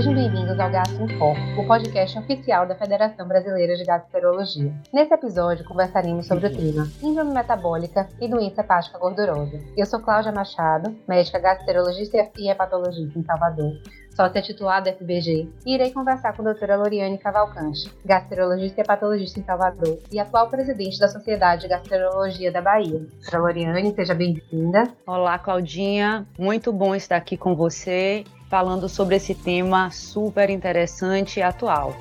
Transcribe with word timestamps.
Sejam 0.00 0.14
bem-vindos 0.14 0.58
ao 0.58 0.70
Gastro 0.70 1.04
Info, 1.04 1.34
o 1.60 1.66
podcast 1.66 2.18
oficial 2.18 2.66
da 2.66 2.74
Federação 2.74 3.28
Brasileira 3.28 3.76
de 3.76 3.84
Gastroenterologia. 3.84 4.72
Nesse 4.90 5.12
episódio, 5.12 5.62
conversaremos 5.66 6.26
sobre 6.26 6.46
o 6.46 6.50
tema 6.50 6.86
síndrome 6.86 7.34
metabólica 7.34 8.08
e 8.18 8.26
doença 8.26 8.62
hepática 8.62 8.98
gordurosa. 8.98 9.60
Eu 9.76 9.84
sou 9.84 10.00
Cláudia 10.00 10.32
Machado, 10.32 10.96
médica 11.06 11.38
gastroenterologista 11.38 12.30
e 12.38 12.48
hepatologista 12.48 13.18
em 13.18 13.22
Salvador, 13.22 13.72
sócia 14.16 14.40
titulada 14.40 14.90
FBG, 14.90 15.50
e 15.66 15.74
irei 15.74 15.92
conversar 15.92 16.32
com 16.32 16.40
a 16.40 16.46
doutora 16.46 16.76
Loriane 16.78 17.18
Cavalcante, 17.18 17.94
gastroenterologista 18.02 18.80
e 18.80 18.82
hepatologista 18.82 19.38
em 19.38 19.44
Salvador 19.44 19.98
e 20.10 20.18
atual 20.18 20.48
presidente 20.48 20.98
da 20.98 21.08
Sociedade 21.08 21.60
de 21.60 21.68
Gastroenterologia 21.68 22.50
da 22.50 22.62
Bahia. 22.62 23.00
Doutora 23.00 23.38
Loriane, 23.38 23.94
seja 23.94 24.14
bem-vinda. 24.14 24.84
Olá, 25.06 25.38
Claudinha. 25.38 26.26
Muito 26.38 26.72
bom 26.72 26.94
estar 26.94 27.16
aqui 27.16 27.36
com 27.36 27.54
você 27.54 28.24
falando 28.50 28.88
sobre 28.88 29.14
esse 29.14 29.32
tema 29.32 29.90
super 29.92 30.50
interessante 30.50 31.38
e 31.38 31.42
atual. 31.42 31.94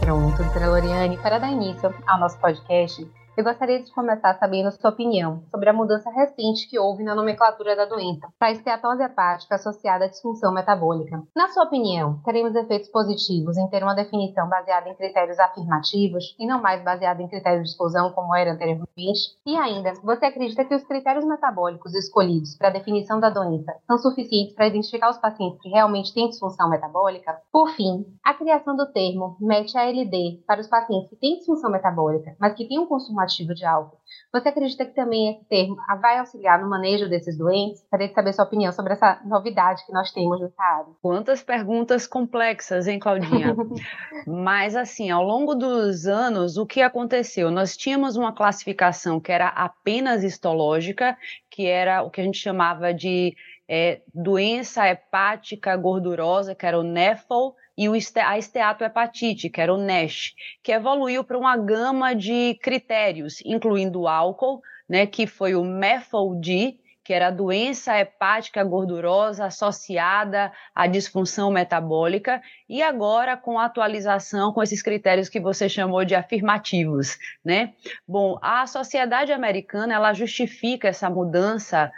Pronto, 0.00 0.42
doutora 0.42 0.68
Loriane, 0.68 1.16
para 1.16 1.38
dar 1.38 1.52
início 1.52 1.94
ao 2.08 2.18
nosso 2.18 2.36
podcast, 2.38 3.08
eu 3.34 3.44
gostaria 3.44 3.82
de 3.82 3.90
começar 3.92 4.34
sabendo 4.34 4.70
sua 4.70 4.90
opinião 4.90 5.42
sobre 5.50 5.70
a 5.70 5.72
mudança 5.72 6.10
recente 6.10 6.68
que 6.68 6.78
houve 6.78 7.02
na 7.02 7.14
nomenclatura 7.14 7.74
da 7.74 7.86
doença 7.86 8.28
para 8.38 8.48
a 8.48 8.52
esteatose 8.52 9.02
hepática 9.02 9.54
associada 9.54 10.04
à 10.04 10.08
disfunção 10.08 10.52
metabólica. 10.52 11.22
Na 11.34 11.48
sua 11.48 11.64
opinião, 11.64 12.20
teremos 12.24 12.54
efeitos 12.54 12.90
positivos 12.90 13.56
em 13.56 13.66
ter 13.68 13.82
uma 13.82 13.94
definição 13.94 14.48
baseada 14.48 14.88
em 14.90 14.94
critérios 14.94 15.38
afirmativos 15.38 16.36
e 16.38 16.46
não 16.46 16.60
mais 16.60 16.84
baseada 16.84 17.22
em 17.22 17.28
critérios 17.28 17.64
de 17.64 17.70
exclusão 17.70 18.12
como 18.12 18.34
era 18.36 18.52
anteriormente? 18.52 19.20
E 19.46 19.56
ainda, 19.56 19.94
você 20.02 20.26
acredita 20.26 20.64
que 20.64 20.74
os 20.74 20.84
critérios 20.84 21.24
metabólicos 21.24 21.94
escolhidos 21.94 22.56
para 22.58 22.68
a 22.68 22.72
definição 22.72 23.18
da 23.18 23.30
doença 23.30 23.72
são 23.86 23.96
suficientes 23.96 24.54
para 24.54 24.66
identificar 24.66 25.08
os 25.10 25.18
pacientes 25.18 25.60
que 25.62 25.70
realmente 25.70 26.12
têm 26.12 26.28
disfunção 26.28 26.68
metabólica? 26.68 27.38
Por 27.50 27.70
fim, 27.70 28.04
a 28.22 28.34
criação 28.34 28.76
do 28.76 28.92
termo 28.92 29.36
MET-ALD 29.40 30.42
para 30.46 30.60
os 30.60 30.68
pacientes 30.68 31.08
que 31.08 31.16
têm 31.16 31.38
disfunção 31.38 31.70
metabólica, 31.70 32.36
mas 32.38 32.54
que 32.54 32.68
têm 32.68 32.78
um 32.78 32.86
consumo 32.86 33.21
de 33.26 33.64
álcool. 33.64 33.98
Você 34.32 34.48
acredita 34.48 34.86
que 34.86 34.94
também 34.94 35.30
esse 35.30 35.44
termo 35.44 35.76
vai 36.00 36.18
auxiliar 36.18 36.60
no 36.60 36.68
manejo 36.68 37.08
desses 37.08 37.36
doentes? 37.36 37.80
Gostaria 37.82 38.08
de 38.08 38.14
saber 38.14 38.32
sua 38.32 38.44
opinião 38.44 38.72
sobre 38.72 38.94
essa 38.94 39.20
novidade 39.24 39.84
que 39.84 39.92
nós 39.92 40.10
temos 40.10 40.40
nessa 40.40 40.62
área. 40.62 40.92
Quantas 41.02 41.42
perguntas 41.42 42.06
complexas, 42.06 42.86
hein, 42.86 42.98
Claudinha? 42.98 43.54
Mas, 44.26 44.74
assim, 44.74 45.10
ao 45.10 45.22
longo 45.22 45.54
dos 45.54 46.06
anos, 46.06 46.56
o 46.56 46.66
que 46.66 46.80
aconteceu? 46.80 47.50
Nós 47.50 47.76
tínhamos 47.76 48.16
uma 48.16 48.32
classificação 48.32 49.20
que 49.20 49.30
era 49.30 49.48
apenas 49.48 50.24
histológica, 50.24 51.16
que 51.50 51.66
era 51.66 52.02
o 52.02 52.10
que 52.10 52.20
a 52.20 52.24
gente 52.24 52.38
chamava 52.38 52.94
de 52.94 53.34
é, 53.68 54.00
doença 54.14 54.88
hepática 54.88 55.76
gordurosa, 55.76 56.54
que 56.54 56.66
era 56.66 56.78
o 56.78 56.82
NEFL, 56.82 57.54
e 57.86 58.20
a 58.20 58.38
esteatohepatite, 58.38 59.48
que 59.48 59.60
era 59.60 59.72
o 59.72 59.78
NASH, 59.78 60.34
que 60.62 60.72
evoluiu 60.72 61.24
para 61.24 61.38
uma 61.38 61.56
gama 61.56 62.14
de 62.14 62.58
critérios, 62.62 63.40
incluindo 63.44 64.02
o 64.02 64.08
álcool, 64.08 64.62
né, 64.88 65.06
que 65.06 65.26
foi 65.26 65.54
o 65.54 65.64
MEFOD, 65.64 66.78
que 67.04 67.12
era 67.12 67.28
a 67.28 67.30
doença 67.30 67.98
hepática 67.98 68.62
gordurosa 68.62 69.46
associada 69.46 70.52
à 70.74 70.86
disfunção 70.86 71.50
metabólica, 71.50 72.40
e 72.68 72.80
agora 72.82 73.36
com 73.36 73.58
a 73.58 73.64
atualização 73.64 74.52
com 74.52 74.62
esses 74.62 74.82
critérios 74.82 75.28
que 75.28 75.40
você 75.40 75.68
chamou 75.68 76.04
de 76.04 76.14
afirmativos, 76.14 77.18
né? 77.44 77.72
Bom, 78.06 78.38
a 78.40 78.66
sociedade 78.66 79.32
americana, 79.32 79.94
ela 79.94 80.12
justifica 80.12 80.88
essa 80.88 81.10
mudança 81.10 81.92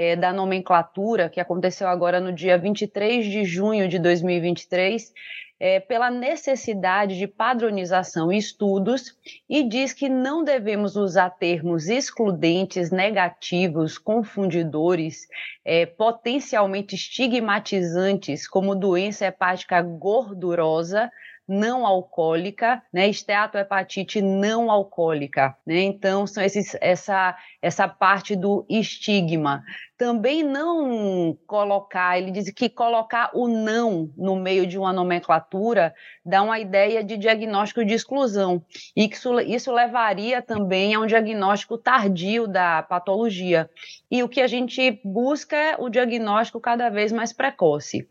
é, 0.00 0.16
da 0.16 0.32
nomenclatura, 0.32 1.28
que 1.28 1.38
aconteceu 1.38 1.86
agora 1.86 2.18
no 2.18 2.32
dia 2.32 2.56
23 2.56 3.22
de 3.26 3.44
junho 3.44 3.86
de 3.86 3.98
2023, 3.98 5.12
é, 5.60 5.78
pela 5.78 6.10
necessidade 6.10 7.18
de 7.18 7.26
padronização 7.26 8.32
e 8.32 8.38
estudos, 8.38 9.14
e 9.46 9.62
diz 9.62 9.92
que 9.92 10.08
não 10.08 10.42
devemos 10.42 10.96
usar 10.96 11.28
termos 11.28 11.86
excludentes, 11.90 12.90
negativos, 12.90 13.98
confundidores, 13.98 15.28
é, 15.62 15.84
potencialmente 15.84 16.94
estigmatizantes, 16.94 18.48
como 18.48 18.74
doença 18.74 19.26
hepática 19.26 19.82
gordurosa, 19.82 21.10
não 21.50 21.84
alcoólica, 21.84 22.80
né, 22.92 23.08
esteatohepatite 23.08 24.22
não 24.22 24.70
alcoólica, 24.70 25.56
né? 25.66 25.80
Então 25.80 26.24
são 26.24 26.44
esses, 26.44 26.76
essa 26.80 27.36
essa 27.62 27.86
parte 27.86 28.34
do 28.34 28.64
estigma. 28.68 29.62
Também 29.98 30.42
não 30.42 31.36
colocar, 31.46 32.16
ele 32.16 32.30
diz 32.30 32.50
que 32.50 32.70
colocar 32.70 33.30
o 33.34 33.46
não 33.46 34.10
no 34.16 34.34
meio 34.34 34.66
de 34.66 34.78
uma 34.78 34.94
nomenclatura 34.94 35.94
dá 36.24 36.42
uma 36.42 36.58
ideia 36.58 37.04
de 37.04 37.18
diagnóstico 37.18 37.84
de 37.84 37.92
exclusão 37.92 38.64
e 38.96 39.08
que 39.08 39.16
isso, 39.16 39.38
isso 39.40 39.72
levaria 39.72 40.40
também 40.40 40.94
a 40.94 41.00
um 41.00 41.06
diagnóstico 41.06 41.76
tardio 41.76 42.48
da 42.48 42.82
patologia. 42.82 43.68
E 44.10 44.22
o 44.22 44.28
que 44.28 44.40
a 44.40 44.46
gente 44.46 44.98
busca 45.04 45.54
é 45.54 45.76
o 45.78 45.90
diagnóstico 45.90 46.60
cada 46.60 46.88
vez 46.88 47.12
mais 47.12 47.32
precoce. 47.32 48.08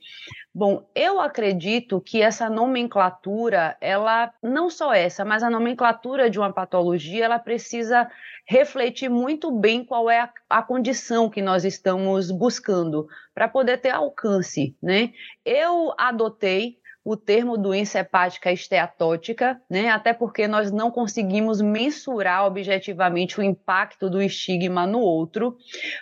Bom, 0.54 0.90
eu 0.96 1.22
acredito 1.22 2.02
que 2.02 2.22
essa 2.22 2.50
nomenclatura, 2.50 3.78
ela 3.80 4.34
não 4.42 4.70
só 4.70 4.94
essa, 4.94 5.24
mas 5.24 5.44
a 5.44 5.50
nomenclatura 5.50 6.30
de 6.30 6.40
uma 6.40 6.52
patologia, 6.52 7.26
ela 7.26 7.38
precisa 7.38 8.10
refletir 8.46 9.10
muito 9.10 9.39
bem 9.52 9.86
qual 9.86 10.10
é 10.10 10.20
a, 10.20 10.30
a 10.50 10.62
condição 10.62 11.30
que 11.30 11.42
nós 11.42 11.64
estamos 11.64 12.32
buscando 12.32 13.08
para 13.34 13.48
poder 13.48 13.78
ter 13.78 13.92
alcance, 13.92 14.76
né? 14.82 15.14
Eu 15.46 15.94
adotei 15.98 16.78
o 17.04 17.16
termo 17.16 17.58
doença 17.58 18.00
hepática 18.00 18.52
esteatótica, 18.52 19.60
né? 19.70 19.90
Até 19.90 20.14
porque 20.14 20.48
nós 20.48 20.72
não 20.72 20.92
conseguimos 20.92 21.62
mensurar 21.62 22.46
objetivamente 22.46 23.40
o 23.40 23.44
impacto 23.44 24.10
do 24.10 24.22
estigma 24.22 24.86
no 24.86 25.00
outro, 25.00 25.58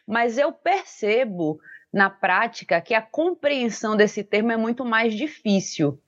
mas 0.05 0.37
eu 0.37 0.51
percebo 0.51 1.59
na 1.93 2.09
prática 2.09 2.81
que 2.81 2.93
a 2.93 3.01
compreensão 3.01 3.95
desse 3.95 4.23
termo 4.23 4.51
é 4.51 4.57
muito 4.57 4.83
mais 4.83 5.13
difícil. 5.13 6.01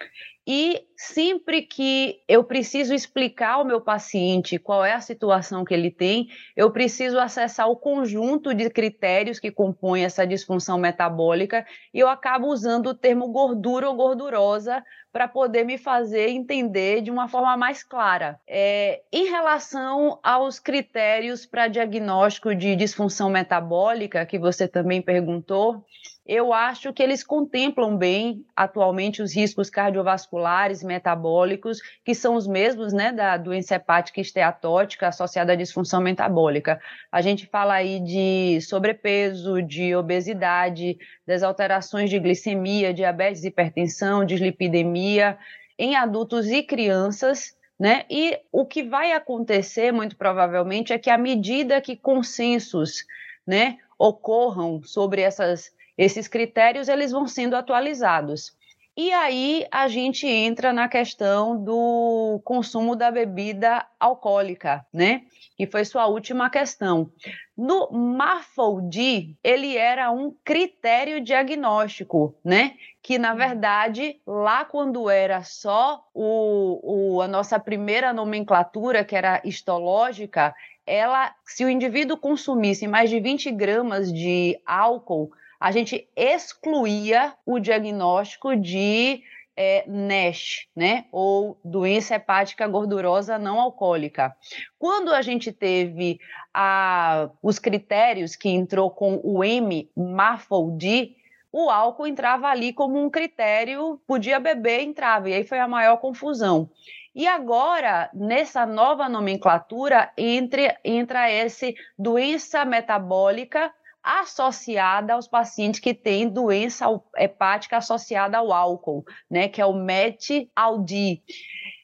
E 0.51 0.83
sempre 0.97 1.61
que 1.61 2.23
eu 2.27 2.43
preciso 2.43 2.91
explicar 2.91 3.51
ao 3.51 3.63
meu 3.63 3.79
paciente 3.79 4.57
qual 4.57 4.83
é 4.83 4.93
a 4.93 4.99
situação 4.99 5.63
que 5.63 5.75
ele 5.75 5.91
tem, 5.91 6.27
eu 6.57 6.71
preciso 6.71 7.19
acessar 7.19 7.69
o 7.69 7.75
conjunto 7.75 8.51
de 8.51 8.67
critérios 8.67 9.39
que 9.39 9.51
compõem 9.51 10.05
essa 10.05 10.25
disfunção 10.25 10.79
metabólica 10.79 11.67
e 11.93 11.99
eu 11.99 12.09
acabo 12.09 12.47
usando 12.47 12.87
o 12.87 12.95
termo 12.95 13.27
gordura 13.27 13.87
ou 13.87 13.95
gordurosa 13.95 14.83
para 15.11 15.27
poder 15.27 15.65
me 15.65 15.77
fazer 15.77 16.29
entender 16.29 17.01
de 17.01 17.11
uma 17.11 17.27
forma 17.27 17.55
mais 17.55 17.83
clara. 17.83 18.39
É, 18.47 19.03
em 19.13 19.29
relação 19.29 20.19
aos 20.23 20.57
critérios 20.57 21.45
para 21.45 21.67
diagnóstico 21.67 22.55
de 22.55 22.75
disfunção 22.75 23.29
metabólica, 23.29 24.25
que 24.25 24.39
você 24.39 24.67
também 24.67 24.99
perguntou, 24.99 25.85
eu 26.31 26.53
acho 26.53 26.93
que 26.93 27.01
eles 27.01 27.23
contemplam 27.23 27.97
bem 27.97 28.45
atualmente 28.55 29.19
os 29.19 29.35
riscos 29.35 29.67
cardiovasculares, 29.67 30.83
metabólicos, 30.83 31.81
que 32.05 32.13
são 32.13 32.35
os 32.35 32.45
mesmos 32.45 32.93
né, 32.93 33.11
da 33.11 33.35
doença 33.35 33.73
hepática 33.73 34.21
esteatótica 34.21 35.07
associada 35.07 35.53
à 35.53 35.55
disfunção 35.55 35.99
metabólica. 35.99 36.79
A 37.11 37.19
gente 37.19 37.47
fala 37.47 37.73
aí 37.73 37.99
de 37.99 38.61
sobrepeso, 38.61 39.59
de 39.59 39.95
obesidade, 39.95 40.99
das 41.25 41.41
alterações 41.41 42.11
de 42.11 42.19
glicemia, 42.19 42.93
diabetes, 42.93 43.43
hipertensão, 43.43 44.23
dislipidemia 44.23 45.35
em 45.79 45.95
adultos 45.95 46.45
e 46.45 46.61
crianças. 46.61 47.57
Né? 47.79 48.05
E 48.07 48.37
o 48.51 48.67
que 48.67 48.83
vai 48.83 49.13
acontecer, 49.13 49.91
muito 49.91 50.15
provavelmente, 50.15 50.93
é 50.93 50.99
que 50.99 51.09
à 51.09 51.17
medida 51.17 51.81
que 51.81 51.95
consensos 51.95 53.03
né, 53.47 53.79
ocorram 53.97 54.83
sobre 54.83 55.23
essas 55.23 55.71
esses 55.99 56.29
critérios 56.29 56.87
eles 56.87 57.11
vão 57.11 57.27
sendo 57.27 57.57
atualizados. 57.57 58.57
E 58.95 59.11
aí 59.11 59.65
a 59.69 59.89
gente 59.89 60.25
entra 60.25 60.71
na 60.71 60.87
questão 60.87 61.61
do 61.61 62.41
consumo 62.43 62.95
da 62.95 63.11
bebida 63.11 63.85
alcoólica, 63.99 64.85
né? 64.93 65.23
Que 65.57 65.67
foi 65.67 65.83
sua 65.83 66.07
última 66.07 66.49
questão. 66.49 67.11
No 67.55 67.91
MAFOD, 67.91 69.37
ele 69.43 69.75
era 69.75 70.09
um 70.09 70.33
critério 70.43 71.21
diagnóstico, 71.21 72.33
né? 72.43 72.75
Que 73.03 73.17
na 73.17 73.33
verdade, 73.33 74.21
lá 74.25 74.63
quando 74.63 75.09
era 75.09 75.43
só 75.43 76.01
o, 76.13 77.15
o, 77.17 77.21
a 77.21 77.27
nossa 77.27 77.59
primeira 77.59 78.13
nomenclatura, 78.13 79.03
que 79.03 79.17
era 79.17 79.41
histológica, 79.43 80.55
ela, 80.85 81.33
se 81.45 81.65
o 81.65 81.69
indivíduo 81.69 82.17
consumisse 82.17 82.87
mais 82.87 83.09
de 83.09 83.19
20 83.19 83.51
gramas 83.51 84.11
de 84.11 84.59
álcool, 84.65 85.29
a 85.59 85.71
gente 85.71 86.07
excluía 86.15 87.33
o 87.45 87.59
diagnóstico 87.59 88.55
de 88.55 89.21
é, 89.57 89.83
NASH, 89.87 90.67
né? 90.73 91.05
Ou 91.11 91.59
doença 91.65 92.15
hepática 92.15 92.65
gordurosa 92.65 93.37
não 93.37 93.59
alcoólica. 93.59 94.33
Quando 94.77 95.13
a 95.13 95.21
gente 95.21 95.51
teve 95.51 96.17
a, 96.53 97.29
os 97.43 97.59
critérios 97.59 98.37
que 98.37 98.47
entrou 98.47 98.89
com 98.89 99.19
o 99.21 99.43
M, 99.43 99.91
MAFOD, 99.97 101.17
o 101.51 101.69
álcool 101.69 102.07
entrava 102.07 102.47
ali 102.47 102.71
como 102.71 103.03
um 103.03 103.09
critério, 103.09 103.99
podia 104.07 104.39
beber, 104.39 104.81
entrava, 104.81 105.29
e 105.29 105.33
aí 105.33 105.43
foi 105.43 105.59
a 105.59 105.67
maior 105.67 105.97
confusão. 105.97 106.69
E 107.13 107.27
agora, 107.27 108.09
nessa 108.13 108.65
nova 108.65 109.09
nomenclatura, 109.09 110.09
entre, 110.15 110.77
entra 110.85 111.29
esse 111.29 111.75
doença 111.97 112.63
metabólica 112.63 113.73
associada 114.03 115.13
aos 115.13 115.27
pacientes 115.27 115.79
que 115.79 115.93
têm 115.93 116.29
doença 116.29 116.85
hepática 117.17 117.77
associada 117.77 118.37
ao 118.37 118.51
álcool, 118.51 119.03
né, 119.29 119.47
que 119.47 119.61
é 119.61 119.65
o 119.65 119.73
MET-ALD. 119.73 121.21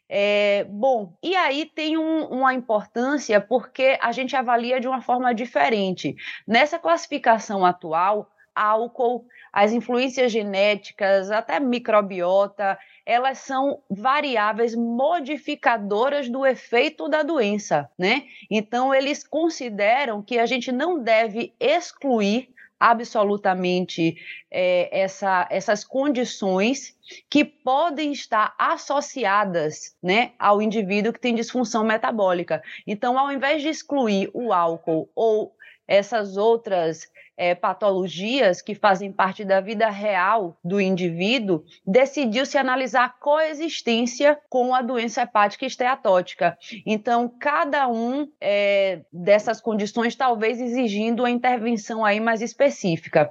É, 0.07 0.63
bom, 0.65 1.13
e 1.21 1.35
aí 1.35 1.65
tem 1.65 1.97
um, 1.97 2.25
uma 2.25 2.53
importância 2.53 3.41
porque 3.41 3.97
a 4.01 4.11
gente 4.11 4.35
avalia 4.35 4.79
de 4.79 4.87
uma 4.87 5.01
forma 5.01 5.33
diferente. 5.33 6.15
Nessa 6.47 6.77
classificação 6.77 7.65
atual, 7.65 8.29
álcool, 8.53 9.25
as 9.51 9.73
influências 9.73 10.31
genéticas, 10.31 11.31
até 11.31 11.59
microbiota, 11.59 12.77
elas 13.05 13.39
são 13.39 13.81
variáveis 13.89 14.75
modificadoras 14.75 16.27
do 16.27 16.45
efeito 16.45 17.07
da 17.07 17.21
doença, 17.21 17.89
né? 17.97 18.23
Então, 18.49 18.93
eles 18.93 19.25
consideram 19.25 20.23
que 20.23 20.39
a 20.39 20.45
gente 20.45 20.71
não 20.71 21.01
deve 21.01 21.53
excluir 21.59 22.49
absolutamente 22.79 24.17
é, 24.51 24.99
essa, 25.01 25.47
essas 25.49 25.83
condições 25.83 26.95
que 27.29 27.45
podem 27.45 28.11
estar 28.11 28.53
associadas 28.57 29.95
né, 30.03 30.33
ao 30.37 30.61
indivíduo 30.61 31.13
que 31.13 31.19
tem 31.19 31.35
disfunção 31.35 31.83
metabólica. 31.83 32.61
Então, 32.85 33.17
ao 33.17 33.31
invés 33.31 33.61
de 33.61 33.69
excluir 33.69 34.29
o 34.33 34.51
álcool 34.51 35.09
ou 35.15 35.55
essas 35.87 36.35
outras 36.35 37.07
é, 37.37 37.53
patologias 37.53 38.61
que 38.61 38.75
fazem 38.75 39.11
parte 39.11 39.43
da 39.43 39.59
vida 39.59 39.89
real 39.89 40.57
do 40.63 40.79
indivíduo, 40.79 41.63
decidiu 41.85 42.45
se 42.45 42.57
analisar 42.57 43.05
a 43.05 43.09
coexistência 43.09 44.37
com 44.49 44.73
a 44.73 44.81
doença 44.81 45.21
hepática 45.21 45.65
esteatótica. 45.65 46.57
Então, 46.85 47.27
cada 47.39 47.87
um 47.87 48.27
é, 48.39 49.01
dessas 49.11 49.59
condições 49.59 50.15
talvez 50.15 50.59
exigindo 50.59 51.21
uma 51.21 51.29
intervenção 51.29 52.05
aí 52.05 52.19
mais 52.19 52.41
específica. 52.41 53.29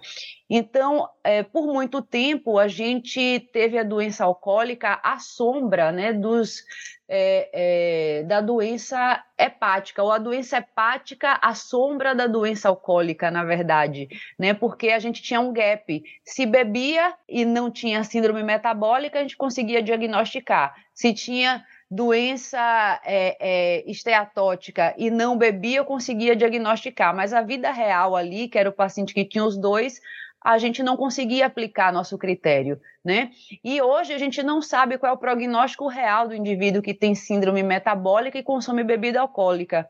Então, 0.49 1.08
é, 1.23 1.43
por 1.43 1.67
muito 1.67 2.02
tempo, 2.02 2.58
a 2.58 2.69
gente 2.69 3.49
teve 3.52 3.79
a 3.79 3.82
doença 3.82 4.25
alcoólica 4.25 5.00
à 5.02 5.19
sombra 5.19 5.91
né, 5.91 6.12
dos, 6.12 6.62
é, 7.08 7.50
é, 8.19 8.23
da 8.25 8.41
doença 8.41 9.25
hepática, 9.38 10.02
ou 10.02 10.12
a 10.12 10.19
doença 10.19 10.58
hepática 10.58 11.38
à 11.43 11.55
sombra 11.55 12.14
da 12.14 12.26
doença 12.26 12.69
alcoólica, 12.69 13.31
na 13.31 13.43
verdade, 13.43 14.08
né? 14.38 14.52
Porque 14.52 14.91
a 14.91 14.99
gente 14.99 15.23
tinha 15.23 15.41
um 15.41 15.52
gap. 15.52 16.02
Se 16.23 16.44
bebia 16.44 17.14
e 17.29 17.44
não 17.44 17.70
tinha 17.70 18.05
síndrome 18.05 18.43
metabólica, 18.43 19.19
a 19.19 19.23
gente 19.23 19.37
conseguia 19.37 19.82
diagnosticar. 19.82 20.75
Se 20.94 21.12
tinha 21.14 21.64
doença 21.91 23.00
é, 23.05 23.37
é, 23.41 23.91
esteatótica 23.91 24.94
e 24.99 25.11
não 25.11 25.38
bebia, 25.38 25.79
eu 25.79 25.85
conseguia 25.85 26.35
diagnosticar. 26.35 27.14
Mas 27.14 27.32
a 27.32 27.43
vida 27.43 27.70
real 27.70 28.17
ali, 28.17 28.49
que 28.49 28.58
era 28.58 28.69
o 28.69 28.73
paciente 28.73 29.14
que 29.14 29.25
tinha 29.25 29.44
os 29.44 29.56
dois, 29.56 30.00
a 30.44 30.58
gente 30.58 30.82
não 30.82 30.94
conseguia 30.94 31.46
aplicar 31.46 31.91
nosso 31.91 32.19
critério, 32.19 32.79
né? 33.02 33.31
E 33.64 33.81
hoje 33.81 34.12
a 34.12 34.19
gente 34.19 34.43
não 34.43 34.61
sabe 34.61 34.99
qual 34.99 35.11
é 35.11 35.14
o 35.14 35.19
prognóstico 35.19 35.88
real 35.88 36.29
do 36.29 36.35
indivíduo 36.35 36.82
que 36.82 36.93
tem 36.93 37.14
síndrome 37.14 37.62
metabólica 37.62 38.38
e 38.38 38.43
consome 38.43 38.85
bebida 38.85 39.23
alcoólica. 39.23 39.88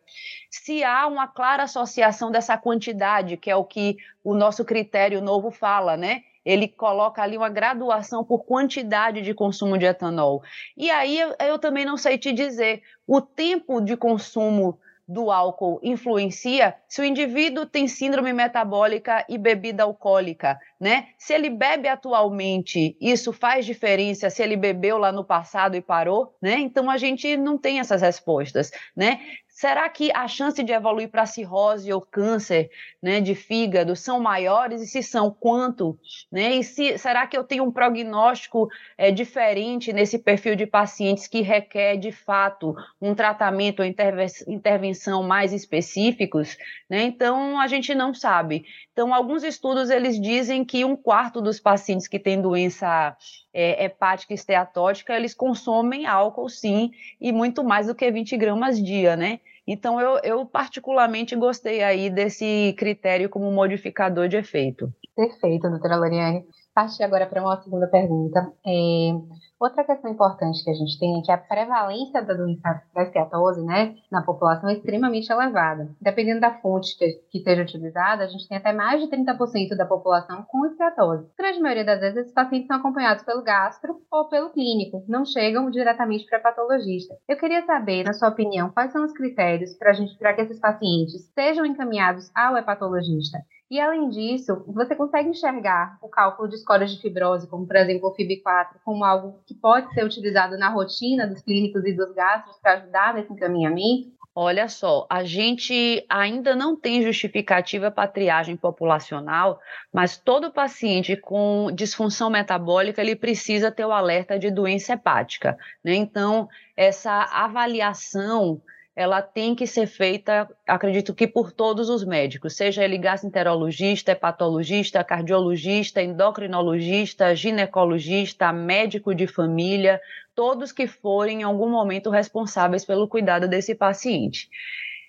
Se 0.48 0.84
há 0.84 1.08
uma 1.08 1.26
clara 1.26 1.64
associação 1.64 2.30
dessa 2.30 2.56
quantidade, 2.56 3.36
que 3.36 3.50
é 3.50 3.56
o 3.56 3.64
que 3.64 3.96
o 4.22 4.32
nosso 4.32 4.64
critério 4.64 5.20
novo 5.20 5.50
fala, 5.50 5.96
né? 5.96 6.22
ele 6.44 6.68
coloca 6.68 7.22
ali 7.22 7.38
uma 7.38 7.48
graduação 7.48 8.22
por 8.22 8.44
quantidade 8.44 9.22
de 9.22 9.32
consumo 9.32 9.78
de 9.78 9.86
etanol. 9.86 10.42
E 10.76 10.90
aí 10.90 11.18
eu, 11.18 11.34
eu, 11.40 11.58
também 11.58 11.86
não 11.86 11.96
sei 11.96 12.18
te 12.18 12.32
dizer 12.32 12.82
o 13.06 13.18
tempo 13.20 13.80
de 13.80 13.96
consumo 13.96 14.78
do 15.06 15.30
álcool 15.30 15.80
influencia? 15.82 16.76
Se 16.88 17.00
o 17.00 17.04
indivíduo 17.04 17.66
tem 17.66 17.86
síndrome 17.86 18.32
metabólica 18.32 19.24
e 19.28 19.36
bebida 19.36 19.82
alcoólica, 19.82 20.58
né? 20.84 21.06
Se 21.16 21.32
ele 21.32 21.48
bebe 21.48 21.88
atualmente, 21.88 22.94
isso 23.00 23.32
faz 23.32 23.64
diferença 23.64 24.28
se 24.28 24.42
ele 24.42 24.54
bebeu 24.54 24.98
lá 24.98 25.10
no 25.10 25.24
passado 25.24 25.74
e 25.76 25.80
parou, 25.80 26.36
né? 26.42 26.58
Então 26.58 26.90
a 26.90 26.98
gente 26.98 27.38
não 27.38 27.56
tem 27.56 27.80
essas 27.80 28.02
respostas, 28.02 28.70
né? 28.94 29.18
Será 29.54 29.88
que 29.88 30.10
a 30.12 30.26
chance 30.26 30.60
de 30.64 30.72
evoluir 30.72 31.08
para 31.08 31.26
cirrose 31.26 31.92
ou 31.92 32.00
câncer 32.00 32.72
né, 33.00 33.20
de 33.20 33.36
fígado 33.36 33.94
são 33.94 34.18
maiores? 34.18 34.82
E 34.82 34.86
se 34.88 35.00
são, 35.00 35.30
quanto? 35.30 35.96
Né? 36.30 36.56
E 36.56 36.64
se, 36.64 36.98
será 36.98 37.24
que 37.24 37.38
eu 37.38 37.44
tenho 37.44 37.62
um 37.62 37.70
prognóstico 37.70 38.68
é, 38.98 39.12
diferente 39.12 39.92
nesse 39.92 40.18
perfil 40.18 40.56
de 40.56 40.66
pacientes 40.66 41.28
que 41.28 41.40
requer, 41.40 41.96
de 41.96 42.10
fato, 42.10 42.74
um 43.00 43.14
tratamento 43.14 43.78
ou 43.78 43.86
intervenção 43.86 45.22
mais 45.22 45.52
específicos? 45.52 46.58
Né? 46.90 47.04
Então, 47.04 47.60
a 47.60 47.68
gente 47.68 47.94
não 47.94 48.12
sabe. 48.12 48.64
Então, 48.94 49.12
alguns 49.12 49.42
estudos 49.42 49.90
eles 49.90 50.20
dizem 50.20 50.64
que 50.64 50.84
um 50.84 50.94
quarto 50.94 51.42
dos 51.42 51.58
pacientes 51.58 52.06
que 52.06 52.16
têm 52.16 52.40
doença 52.40 53.16
é, 53.52 53.86
hepática 53.86 54.32
esteatótica, 54.32 55.12
eles 55.16 55.34
consomem 55.34 56.06
álcool, 56.06 56.48
sim, 56.48 56.92
e 57.20 57.32
muito 57.32 57.64
mais 57.64 57.88
do 57.88 57.94
que 57.94 58.08
20 58.08 58.36
gramas 58.36 58.80
dia, 58.80 59.16
né? 59.16 59.40
Então, 59.66 60.00
eu, 60.00 60.20
eu 60.22 60.46
particularmente 60.46 61.34
gostei 61.34 61.82
aí 61.82 62.08
desse 62.08 62.72
critério 62.78 63.28
como 63.28 63.50
modificador 63.50 64.28
de 64.28 64.36
efeito. 64.36 64.94
Perfeito, 65.16 65.68
doutora 65.68 65.96
Loriane. 65.96 66.44
Partir 66.74 67.04
agora 67.04 67.24
para 67.24 67.40
uma 67.40 67.62
segunda 67.62 67.86
pergunta. 67.86 68.52
É, 68.66 69.12
outra 69.60 69.84
questão 69.84 70.10
importante 70.10 70.64
que 70.64 70.70
a 70.70 70.74
gente 70.74 70.98
tem 70.98 71.20
é 71.20 71.22
que 71.22 71.30
a 71.30 71.38
prevalência 71.38 72.20
da 72.20 72.34
doença 72.34 72.82
da 72.92 73.02
esteatose 73.04 73.64
né, 73.64 73.94
na 74.10 74.22
população 74.22 74.68
é 74.68 74.72
extremamente 74.72 75.30
elevada. 75.30 75.88
Dependendo 76.00 76.40
da 76.40 76.58
fonte 76.58 76.98
que, 76.98 77.12
que 77.30 77.60
utilizada, 77.60 78.24
a 78.24 78.26
gente 78.26 78.48
tem 78.48 78.58
até 78.58 78.72
mais 78.72 79.00
de 79.00 79.08
30% 79.08 79.76
da 79.76 79.86
população 79.86 80.44
com 80.48 80.66
esteatose. 80.66 81.28
A 81.38 81.42
grande 81.42 81.60
maioria 81.60 81.84
das 81.84 82.00
vezes, 82.00 82.16
esses 82.16 82.34
pacientes 82.34 82.66
são 82.66 82.78
acompanhados 82.78 83.22
pelo 83.22 83.44
gastro 83.44 84.00
ou 84.10 84.28
pelo 84.28 84.50
clínico, 84.50 85.04
não 85.06 85.24
chegam 85.24 85.70
diretamente 85.70 86.26
para 86.26 86.40
patologista. 86.40 87.14
Eu 87.28 87.36
queria 87.36 87.64
saber, 87.64 88.02
na 88.02 88.12
sua 88.12 88.30
opinião, 88.30 88.70
quais 88.70 88.90
são 88.90 89.04
os 89.04 89.12
critérios 89.12 89.74
para 89.74 90.34
que 90.34 90.40
esses 90.40 90.58
pacientes 90.58 91.30
sejam 91.34 91.64
encaminhados 91.64 92.32
ao 92.34 92.56
hepatologista? 92.56 93.38
E 93.74 93.80
além 93.80 94.08
disso, 94.08 94.62
você 94.68 94.94
consegue 94.94 95.30
enxergar 95.30 95.98
o 96.00 96.08
cálculo 96.08 96.48
de 96.48 96.56
scores 96.58 96.92
de 96.92 97.02
fibrose, 97.02 97.48
como 97.48 97.66
por 97.66 97.74
exemplo 97.74 98.08
o 98.08 98.14
FIB4, 98.14 98.76
como 98.84 99.04
algo 99.04 99.40
que 99.44 99.52
pode 99.52 99.92
ser 99.92 100.04
utilizado 100.04 100.56
na 100.56 100.68
rotina 100.68 101.26
dos 101.26 101.42
clínicos 101.42 101.84
e 101.84 101.92
dos 101.92 102.14
gastros 102.14 102.56
para 102.58 102.74
ajudar 102.74 103.14
nesse 103.14 103.32
encaminhamento? 103.32 104.12
Olha 104.32 104.68
só, 104.68 105.08
a 105.10 105.24
gente 105.24 106.06
ainda 106.08 106.54
não 106.54 106.76
tem 106.76 107.02
justificativa 107.02 107.90
para 107.90 108.06
triagem 108.06 108.56
populacional, 108.56 109.58
mas 109.92 110.16
todo 110.16 110.52
paciente 110.52 111.16
com 111.16 111.68
disfunção 111.74 112.30
metabólica 112.30 113.02
ele 113.02 113.16
precisa 113.16 113.72
ter 113.72 113.84
o 113.84 113.90
alerta 113.90 114.38
de 114.38 114.52
doença 114.52 114.92
hepática. 114.92 115.58
Né? 115.84 115.96
Então, 115.96 116.48
essa 116.76 117.10
avaliação 117.32 118.62
ela 118.96 119.20
tem 119.20 119.54
que 119.54 119.66
ser 119.66 119.86
feita, 119.86 120.48
acredito 120.66 121.12
que 121.12 121.26
por 121.26 121.50
todos 121.50 121.88
os 121.88 122.04
médicos, 122.04 122.54
seja 122.56 122.84
ele 122.84 122.96
gastroenterologista, 122.96 124.12
hepatologista, 124.12 125.02
cardiologista, 125.02 126.00
endocrinologista, 126.00 127.34
ginecologista, 127.34 128.52
médico 128.52 129.14
de 129.14 129.26
família, 129.26 130.00
todos 130.34 130.70
que 130.70 130.86
forem 130.86 131.40
em 131.40 131.42
algum 131.42 131.68
momento 131.68 132.08
responsáveis 132.08 132.84
pelo 132.84 133.08
cuidado 133.08 133.48
desse 133.48 133.74
paciente. 133.74 134.48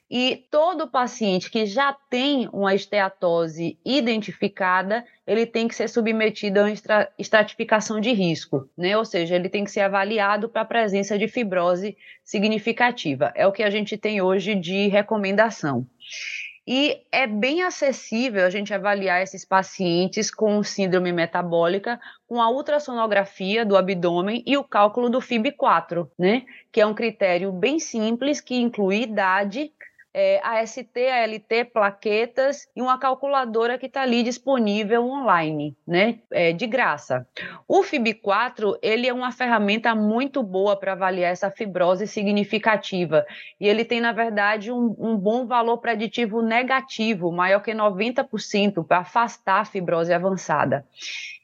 E 0.09 0.45
todo 0.51 0.87
paciente 0.87 1.49
que 1.49 1.65
já 1.65 1.91
tem 2.09 2.47
uma 2.53 2.75
esteatose 2.75 3.79
identificada, 3.83 5.03
ele 5.25 5.47
tem 5.47 5.67
que 5.67 5.73
ser 5.73 5.87
submetido 5.87 6.59
a 6.59 6.63
uma 6.63 6.73
estratificação 7.17 7.99
de 7.99 8.11
risco, 8.13 8.69
né? 8.77 8.95
Ou 8.95 9.03
seja, 9.03 9.35
ele 9.35 9.49
tem 9.49 9.63
que 9.63 9.71
ser 9.71 9.81
avaliado 9.81 10.47
para 10.47 10.61
a 10.61 10.65
presença 10.65 11.17
de 11.17 11.27
fibrose 11.27 11.97
significativa. 12.23 13.31
É 13.35 13.47
o 13.47 13.51
que 13.51 13.63
a 13.63 13.69
gente 13.71 13.97
tem 13.97 14.21
hoje 14.21 14.53
de 14.53 14.87
recomendação. 14.87 15.87
E 16.67 17.03
é 17.11 17.27
bem 17.27 17.61
acessível 17.61 18.43
a 18.43 18.49
gente 18.49 18.73
avaliar 18.73 19.21
esses 19.21 19.45
pacientes 19.45 20.31
com 20.31 20.63
síndrome 20.63 21.11
metabólica 21.11 21.99
com 22.27 22.41
a 22.41 22.49
ultrassonografia 22.49 23.63
do 23.63 23.77
abdômen 23.77 24.43
e 24.47 24.57
o 24.57 24.63
cálculo 24.63 25.07
do 25.07 25.19
FIB4, 25.19 26.09
né? 26.17 26.43
Que 26.71 26.81
é 26.81 26.85
um 26.85 26.95
critério 26.95 27.51
bem 27.51 27.77
simples 27.77 28.41
que 28.41 28.55
inclui 28.55 29.03
idade, 29.03 29.71
é, 30.17 30.39
AST, 30.41 30.95
ALT, 30.95 31.65
plaquetas 31.73 32.69
e 32.73 32.81
uma 32.81 32.97
calculadora 32.97 33.77
que 33.77 33.87
está 33.87 34.03
ali 34.03 34.23
disponível 34.23 35.03
online, 35.03 35.75
né, 35.85 36.19
é, 36.31 36.53
de 36.53 36.65
graça. 36.65 37.27
O 37.67 37.81
FIB4 37.81 38.79
ele 38.81 39.09
é 39.09 39.13
uma 39.13 39.33
ferramenta 39.33 39.93
muito 39.93 40.41
boa 40.41 40.77
para 40.77 40.93
avaliar 40.93 41.33
essa 41.33 41.51
fibrose 41.51 42.07
significativa 42.07 43.25
e 43.59 43.67
ele 43.67 43.83
tem 43.83 43.99
na 43.99 44.13
verdade 44.13 44.71
um, 44.71 44.95
um 44.97 45.17
bom 45.17 45.45
valor 45.45 45.79
preditivo 45.79 46.41
negativo, 46.41 47.29
maior 47.29 47.59
que 47.59 47.73
90% 47.73 48.87
para 48.87 48.99
afastar 48.99 49.59
a 49.59 49.65
fibrose 49.65 50.13
avançada. 50.13 50.85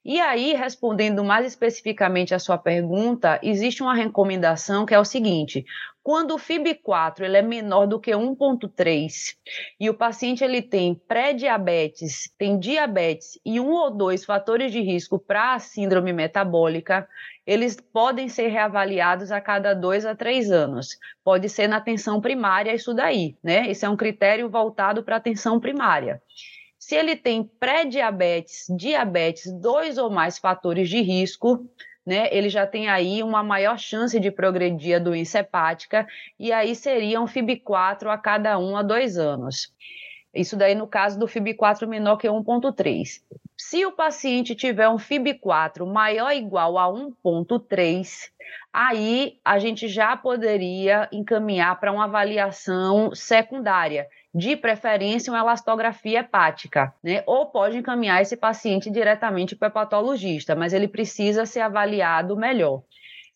E 0.04 0.20
aí, 0.20 0.54
respondendo 0.54 1.24
mais 1.24 1.46
especificamente 1.46 2.34
a 2.34 2.40
sua 2.40 2.58
pergunta, 2.58 3.40
existe 3.44 3.84
uma 3.84 3.94
recomendação 3.94 4.84
que 4.84 4.96
é 4.96 5.00
o 5.00 5.06
seguinte: 5.06 5.64
quando 6.04 6.34
o 6.34 6.40
FIB4 6.40 7.22
ele 7.22 7.38
é 7.38 7.42
menor 7.42 7.86
do 7.86 8.00
que 8.00 8.12
1.3 8.12 9.36
e 9.80 9.90
o 9.90 9.94
paciente 9.94 10.44
ele 10.44 10.62
tem 10.62 10.96
pré-diabetes, 10.96 12.34
tem 12.38 12.58
diabetes 12.58 13.40
e 13.46 13.60
um 13.60 13.72
ou 13.72 13.92
dois 13.92 14.26
fatores 14.26 14.72
de 14.72 14.82
risco 14.82 15.20
para 15.20 15.54
a 15.54 15.60
síndrome 15.60 16.12
metabólica, 16.12 17.08
eles 17.46 17.76
podem 17.76 18.28
ser 18.30 18.48
reavaliados 18.48 19.32
a 19.32 19.40
cada 19.40 19.74
dois 19.74 20.06
a 20.06 20.16
três 20.16 20.52
anos. 20.52 20.98
Pode 21.24 21.48
ser 21.50 21.68
na 21.68 21.78
atenção 21.78 22.20
primária 22.20 22.74
isso 22.74 22.94
daí, 22.94 23.36
né? 23.44 23.70
Esse 23.70 23.86
é 23.86 23.90
um 23.90 23.98
critério 23.98 24.50
voltado 24.50 25.04
para 25.04 25.16
a 25.16 25.18
atenção 25.18 25.60
primária. 25.60 26.22
Se 26.80 26.96
ele 26.96 27.16
tem 27.16 27.44
pré-diabetes, 27.44 28.66
diabetes, 28.76 29.52
dois 29.62 30.00
ou 30.00 30.10
mais 30.10 30.40
fatores 30.40 30.90
de 30.90 31.00
risco, 31.00 31.64
né, 32.06 32.28
ele 32.32 32.50
já 32.50 32.66
tem 32.66 32.90
aí 32.90 33.22
uma 33.22 33.44
maior 33.44 33.78
chance 33.78 34.20
de 34.20 34.32
progredir 34.32 34.96
a 34.96 35.00
doença 35.00 35.40
hepática, 35.40 36.08
e 36.40 36.52
aí 36.52 36.76
seria 36.76 37.22
um 37.22 37.26
FIB4 37.26 38.08
a 38.08 38.18
cada 38.18 38.58
um 38.58 38.76
a 38.76 38.82
dois 38.82 39.18
anos. 39.18 39.72
Isso 40.34 40.56
daí 40.56 40.74
no 40.74 40.88
caso 40.88 41.20
do 41.20 41.28
FIB4 41.28 41.86
menor 41.86 42.18
que 42.18 42.28
1.3. 42.28 43.22
Se 43.58 43.86
o 43.86 43.92
paciente 43.92 44.56
tiver 44.56 44.88
um 44.90 44.96
FIB4 44.96 45.86
maior 45.86 46.28
ou 46.28 46.32
igual 46.32 46.78
a 46.78 46.88
1.3, 46.88 48.30
aí 48.72 49.40
a 49.44 49.60
gente 49.60 49.88
já 49.88 50.16
poderia 50.16 51.10
encaminhar 51.12 51.80
para 51.80 51.92
uma 51.92 52.06
avaliação 52.06 53.14
secundária, 53.14 54.08
de 54.34 54.56
preferência 54.56 55.32
uma 55.32 55.40
elastografia 55.40 56.20
hepática, 56.22 56.94
né? 57.04 57.24
Ou 57.26 57.48
pode 57.48 57.78
encaminhar 57.78 58.22
esse 58.22 58.38
paciente 58.38 58.90
diretamente 58.90 59.56
para 59.56 59.68
o 59.68 59.70
hepatologista, 59.70 60.56
mas 60.56 60.74
ele 60.74 60.88
precisa 60.88 61.46
ser 61.46 61.60
avaliado 61.60 62.38
melhor. 62.38 62.82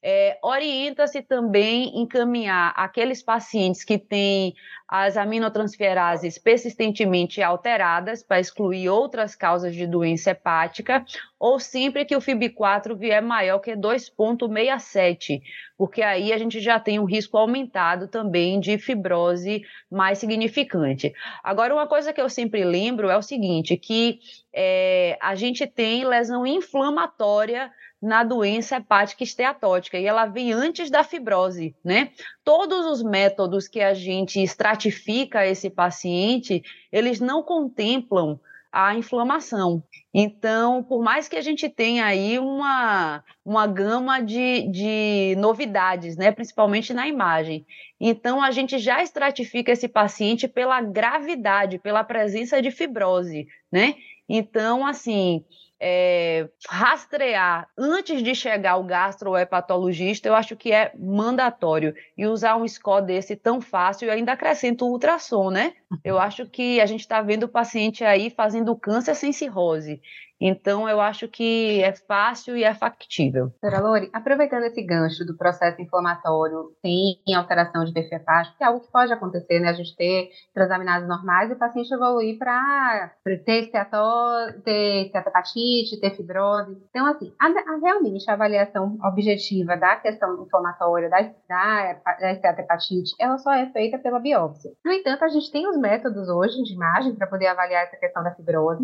É, 0.08 0.38
Orienta-se 0.44 1.22
também 1.24 2.00
encaminhar 2.00 2.74
aqueles 2.76 3.24
pacientes 3.24 3.84
que 3.84 3.98
têm 3.98 4.54
as 4.88 5.18
aminotransferases 5.18 6.38
persistentemente 6.38 7.42
alteradas 7.42 8.22
para 8.22 8.40
excluir 8.40 8.88
outras 8.90 9.36
causas 9.36 9.74
de 9.74 9.88
doença 9.88 10.32
hepática, 10.32 11.04
ou 11.40 11.60
sempre 11.60 12.06
que 12.06 12.16
o 12.16 12.22
FIB4 12.22 12.96
vier 12.96 13.22
maior 13.22 13.60
que 13.60 13.76
2,67, 13.76 15.42
porque 15.78 16.02
aí 16.02 16.32
a 16.32 16.38
gente 16.38 16.60
já 16.60 16.80
tem 16.80 17.00
um 17.00 17.06
risco 17.06 17.38
aumentado 17.38 18.08
também 18.08 18.60
de 18.60 18.78
fibrose 18.78 19.64
mais 19.92 20.20
significante. 20.20 21.14
Agora, 21.44 21.74
uma 21.74 21.88
coisa 21.88 22.14
que 22.14 22.22
eu 22.22 22.30
sempre 22.30 22.64
lembro 22.64 23.10
é 23.10 23.18
o 23.18 23.22
seguinte, 23.22 23.76
que 23.78 24.20
é, 24.54 25.18
a 25.22 25.36
gente 25.36 25.66
tem 25.68 26.06
lesão 26.06 26.46
inflamatória 26.46 27.72
na 28.02 28.24
doença 28.24 28.78
hepática 28.78 29.24
esteatótica 29.24 29.98
e 29.98 30.06
ela 30.06 30.28
vem 30.28 30.54
antes 30.54 30.92
da 30.92 31.04
fibrose, 31.04 31.76
né? 31.84 32.12
Todos 32.44 32.86
os 32.86 33.02
métodos 33.02 33.68
que 33.68 33.82
a 33.82 33.94
gente 33.94 34.40
estratifica 34.76 35.46
esse 35.46 35.70
paciente, 35.70 36.62
eles 36.92 37.20
não 37.20 37.42
contemplam 37.42 38.40
a 38.72 38.94
inflamação. 38.94 39.82
Então, 40.14 40.84
por 40.84 41.02
mais 41.02 41.30
que 41.30 41.38
a 41.38 41.42
gente 41.42 41.70
tenha 41.70 42.06
aí 42.06 42.38
uma, 42.38 43.24
uma 43.44 43.66
gama 43.66 44.20
de, 44.22 44.68
de 44.70 45.36
novidades, 45.38 46.18
né, 46.18 46.30
principalmente 46.32 46.94
na 46.94 47.08
imagem, 47.08 47.66
então 48.00 48.42
a 48.42 48.52
gente 48.52 48.78
já 48.78 49.02
estratifica 49.02 49.72
esse 49.72 49.88
paciente 49.88 50.46
pela 50.46 50.82
gravidade, 50.82 51.80
pela 51.80 52.04
presença 52.04 52.62
de 52.62 52.70
fibrose, 52.70 53.48
né? 53.72 53.96
Então, 54.28 54.86
assim, 54.86 55.46
é, 55.88 56.50
rastrear 56.68 57.70
antes 57.78 58.24
de 58.24 58.34
chegar 58.34 58.78
o 58.78 58.84
gastrohepatologista, 58.84 60.28
eu 60.28 60.34
acho 60.34 60.56
que 60.56 60.72
é 60.72 60.92
mandatório. 60.98 61.94
E 62.18 62.26
usar 62.26 62.56
um 62.56 62.68
score 62.68 63.06
desse 63.06 63.36
tão 63.36 63.62
fácil, 63.62 64.08
eu 64.08 64.14
ainda 64.14 64.32
acrescento 64.32 64.84
o 64.84 64.90
ultrassom, 64.90 65.52
né? 65.52 65.74
Eu 66.04 66.18
acho 66.18 66.48
que 66.48 66.82
a 66.82 66.88
gente 66.88 67.02
está 67.02 67.22
vendo 67.22 67.44
o 67.44 67.48
paciente 67.48 68.04
aí 68.04 68.32
fazendo 68.32 68.76
câncer 68.76 69.14
sem 69.14 69.32
cirrose. 69.32 70.02
Então, 70.40 70.88
eu 70.90 71.00
acho 71.00 71.28
que 71.28 71.82
é 71.82 71.94
fácil 71.94 72.58
e 72.58 72.64
é 72.64 72.74
factível. 72.74 73.54
Doutora 73.62 73.82
Lori, 73.82 74.10
aproveitando 74.14 74.64
esse 74.64 74.82
gancho 74.84 75.26
do 75.26 75.38
processo 75.38 75.82
inflamatório 75.82 76.72
sem 76.82 77.36
alteração 77.36 77.86
de 77.86 77.94
perfil 77.94 78.18
hepático, 78.18 78.58
que 78.58 78.64
é 78.64 78.68
algo 78.68 78.82
que 78.82 78.92
pode 78.92 79.14
acontecer, 79.14 79.60
né? 79.60 79.70
A 79.70 79.74
gente 79.74 79.96
ter 79.96 80.30
transaminases 80.54 81.08
normais 81.08 81.50
e 81.50 81.54
o 81.54 81.58
paciente 81.58 81.94
evoluir 81.94 82.38
para 82.38 83.12
ter 83.46 83.64
esteatose, 83.64 84.62
ter 84.62 85.06
esteatopatite, 85.06 86.00
ter 86.00 86.16
fibrose. 86.16 86.78
Então, 86.90 87.06
assim, 87.06 87.34
a, 87.40 87.48
a, 87.48 87.80
realmente 87.82 88.30
a 88.30 88.34
avaliação 88.34 88.98
objetiva 89.04 89.78
da 89.78 89.96
questão 89.98 90.44
inflamatória, 90.44 91.10
da, 91.10 91.22
da, 91.48 91.94
da 92.20 92.32
esteatopatite, 92.34 93.16
ela 93.20 93.38
só 93.38 93.54
é 93.54 93.68
feita 93.72 93.98
pela 93.98 94.20
biópsia. 94.20 94.72
No 94.84 94.92
entanto, 94.92 95.24
a 95.24 95.30
gente 95.30 95.52
tem 95.52 95.68
os 95.68 95.78
métodos 95.78 96.28
hoje 96.30 96.62
de 96.64 96.74
imagem 96.74 97.16
para 97.16 97.28
poder 97.28 97.48
avaliar 97.48 97.86
essa 97.86 97.98
questão 97.98 98.24
da 98.24 98.36
fibrose. 98.36 98.84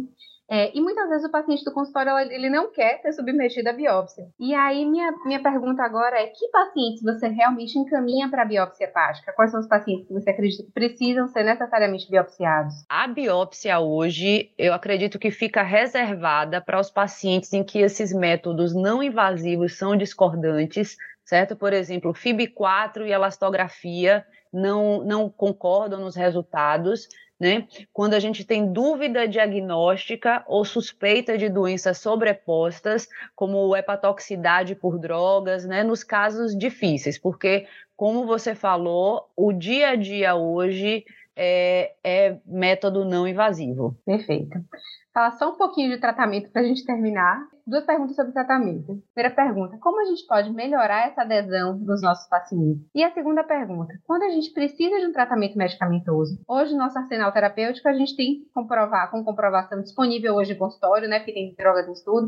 É, 0.52 0.70
e 0.78 0.82
muitas 0.82 1.08
vezes 1.08 1.26
o 1.26 1.32
paciente 1.32 1.64
do 1.64 1.72
consultório 1.72 2.12
ele 2.30 2.50
não 2.50 2.70
quer 2.70 3.00
ser 3.02 3.14
submetido 3.14 3.70
à 3.70 3.74
biópsia. 3.74 4.28
E 4.38 4.54
aí 4.54 4.86
minha, 4.86 5.14
minha 5.24 5.42
pergunta 5.42 5.82
agora 5.82 6.22
é: 6.22 6.28
que 6.28 6.46
pacientes 6.50 7.02
você 7.02 7.30
realmente 7.30 7.80
encaminha 7.80 8.30
para 8.30 8.42
a 8.42 8.46
biópsia 8.46 8.84
hepática? 8.84 9.32
Quais 9.32 9.50
são 9.50 9.62
os 9.62 9.68
pacientes 9.68 10.08
que 10.08 10.14
você 10.14 10.30
acredita 10.30 10.64
que 10.64 10.72
precisam 10.74 11.26
ser 11.30 11.44
necessariamente 11.44 12.12
biopsiados? 12.12 12.84
A 12.90 13.08
biópsia 13.08 13.80
hoje, 13.80 14.52
eu 14.58 14.74
acredito 14.74 15.18
que 15.18 15.32
fica 15.32 15.64
reservada 15.64 16.60
para 16.60 16.82
os 16.82 16.92
pacientes 16.92 17.54
em 17.54 17.64
que 17.64 17.80
esses 17.80 18.12
métodos 18.12 18.76
não 18.76 19.02
invasivos 19.02 19.78
são 19.78 19.96
discordantes, 19.96 20.98
certo? 21.24 21.56
Por 21.56 21.72
exemplo, 21.72 22.12
FIB4 22.12 23.08
e 23.08 23.14
elastografia 23.14 24.26
não, 24.52 25.02
não 25.06 25.30
concordam 25.30 26.02
nos 26.02 26.18
resultados 26.18 27.08
né? 27.42 27.68
Quando 27.92 28.14
a 28.14 28.20
gente 28.20 28.46
tem 28.46 28.72
dúvida 28.72 29.28
diagnóstica 29.28 30.44
ou 30.46 30.64
suspeita 30.64 31.40
de 31.40 31.50
doenças 31.50 31.98
sobrepostas, 31.98 33.10
como 33.36 33.76
hepatoxicidade 33.76 34.76
por 34.76 35.00
drogas, 35.00 35.66
né? 35.66 35.82
Nos 35.82 36.04
casos 36.04 36.56
difíceis, 36.56 37.18
porque, 37.18 37.66
como 37.98 38.28
você 38.28 38.54
falou, 38.54 39.28
o 39.36 39.52
dia 39.52 39.90
a 39.90 39.96
dia 39.96 40.36
hoje 40.36 41.04
é, 41.36 41.94
é 42.04 42.40
método 42.46 43.06
não 43.06 43.28
invasivo. 43.28 43.98
Perfeito. 44.06 44.60
Fala 45.14 45.32
só 45.32 45.52
um 45.52 45.58
pouquinho 45.58 45.90
de 45.90 46.00
tratamento 46.00 46.50
para 46.52 46.62
a 46.62 46.66
gente 46.66 46.86
terminar 46.86 47.46
duas 47.68 47.86
perguntas 47.86 48.16
sobre 48.16 48.32
tratamento. 48.32 49.02
Primeira 49.14 49.36
pergunta: 49.36 49.78
como 49.80 50.00
a 50.02 50.06
gente 50.06 50.26
pode 50.26 50.52
melhorar 50.52 51.08
essa 51.08 51.22
adesão 51.22 51.78
dos 51.78 52.02
nossos 52.02 52.28
pacientes? 52.30 52.86
E 52.96 53.04
a 53.04 53.12
segunda 53.12 53.44
pergunta: 53.44 53.94
quando 54.06 54.24
a 54.24 54.30
gente 54.30 54.54
precisa 54.54 55.00
de 55.00 55.08
um 55.08 55.12
tratamento 55.12 55.58
medicamentoso? 55.58 56.40
Hoje, 56.48 56.72
no 56.72 56.80
nosso 56.80 56.98
arsenal 56.98 57.32
terapêutico, 57.32 57.90
a 57.90 57.94
gente 57.94 58.16
tem 58.16 58.46
comprovar, 58.54 59.12
com 59.12 59.24
comprovação 59.24 59.82
disponível 59.82 60.36
hoje 60.36 60.54
em 60.54 60.58
consultório, 60.58 61.10
né, 61.10 61.20
porque 61.20 61.34
tem 61.34 61.54
drogas 61.58 61.88
em 61.88 61.92
estudo, 61.92 62.28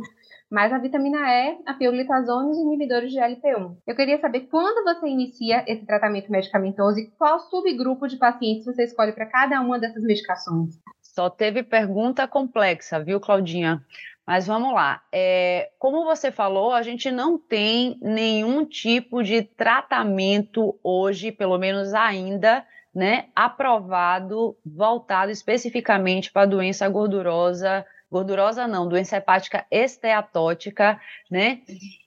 mas 0.51 0.71
a 0.71 0.77
vitamina 0.77 1.17
E, 1.19 1.57
a 1.65 1.73
pioglitazona 1.73 2.47
e 2.47 2.51
os 2.51 2.57
inibidores 2.57 3.11
de 3.11 3.19
LP1. 3.19 3.75
Eu 3.87 3.95
queria 3.95 4.19
saber 4.19 4.41
quando 4.41 4.83
você 4.83 5.07
inicia 5.07 5.63
esse 5.67 5.85
tratamento 5.85 6.31
medicamentoso 6.31 6.99
e 6.99 7.09
qual 7.17 7.39
subgrupo 7.39 8.07
de 8.07 8.17
pacientes 8.17 8.65
você 8.65 8.83
escolhe 8.83 9.11
para 9.11 9.25
cada 9.25 9.59
uma 9.61 9.79
dessas 9.79 10.03
medicações. 10.03 10.79
Só 11.01 11.29
teve 11.29 11.63
pergunta 11.63 12.27
complexa, 12.27 13.03
viu, 13.03 13.19
Claudinha? 13.19 13.83
Mas 14.25 14.47
vamos 14.47 14.73
lá. 14.73 15.01
É, 15.11 15.69
como 15.77 16.05
você 16.05 16.31
falou, 16.31 16.71
a 16.71 16.81
gente 16.81 17.11
não 17.11 17.37
tem 17.37 17.97
nenhum 18.01 18.65
tipo 18.65 19.21
de 19.21 19.43
tratamento 19.43 20.79
hoje, 20.81 21.31
pelo 21.31 21.57
menos 21.57 21.93
ainda, 21.93 22.65
né, 22.95 23.25
aprovado, 23.35 24.55
voltado 24.65 25.31
especificamente 25.31 26.31
para 26.31 26.43
a 26.43 26.47
doença 26.47 26.87
gordurosa 26.87 27.85
gordurosa 28.13 28.67
não, 28.67 28.87
doença 28.87 29.17
hepática 29.17 29.65
esteatótica, 29.71 31.01
né? 31.31 31.61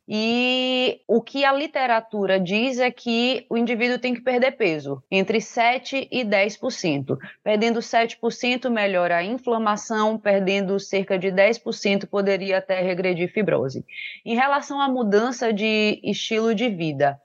E 0.09 1.01
o 1.09 1.21
que 1.21 1.45
a 1.45 1.53
literatura 1.53 2.39
diz 2.39 2.79
é 2.79 2.93
que 2.93 3.45
o 3.51 3.57
indivíduo 3.57 3.99
tem 3.99 4.15
que 4.15 4.21
perder 4.21 4.53
peso, 4.53 5.03
entre 5.11 5.39
7% 5.39 6.07
e 6.13 6.25
10%. 6.25 7.19
Perdendo 7.43 7.81
7% 7.81 8.71
melhora 8.71 9.17
a 9.17 9.25
inflamação, 9.25 10.17
perdendo 10.17 10.79
cerca 10.79 11.19
de 11.19 11.33
10% 11.33 12.07
poderia 12.07 12.59
até 12.59 12.81
regredir 12.81 13.33
fibrose. 13.33 13.85
Em 14.25 14.37
relação 14.37 14.81
à 14.81 14.89
mudança 14.89 15.53
de 15.53 16.01
estilo 16.05 16.55
de 16.55 16.69
vida, 16.69 17.21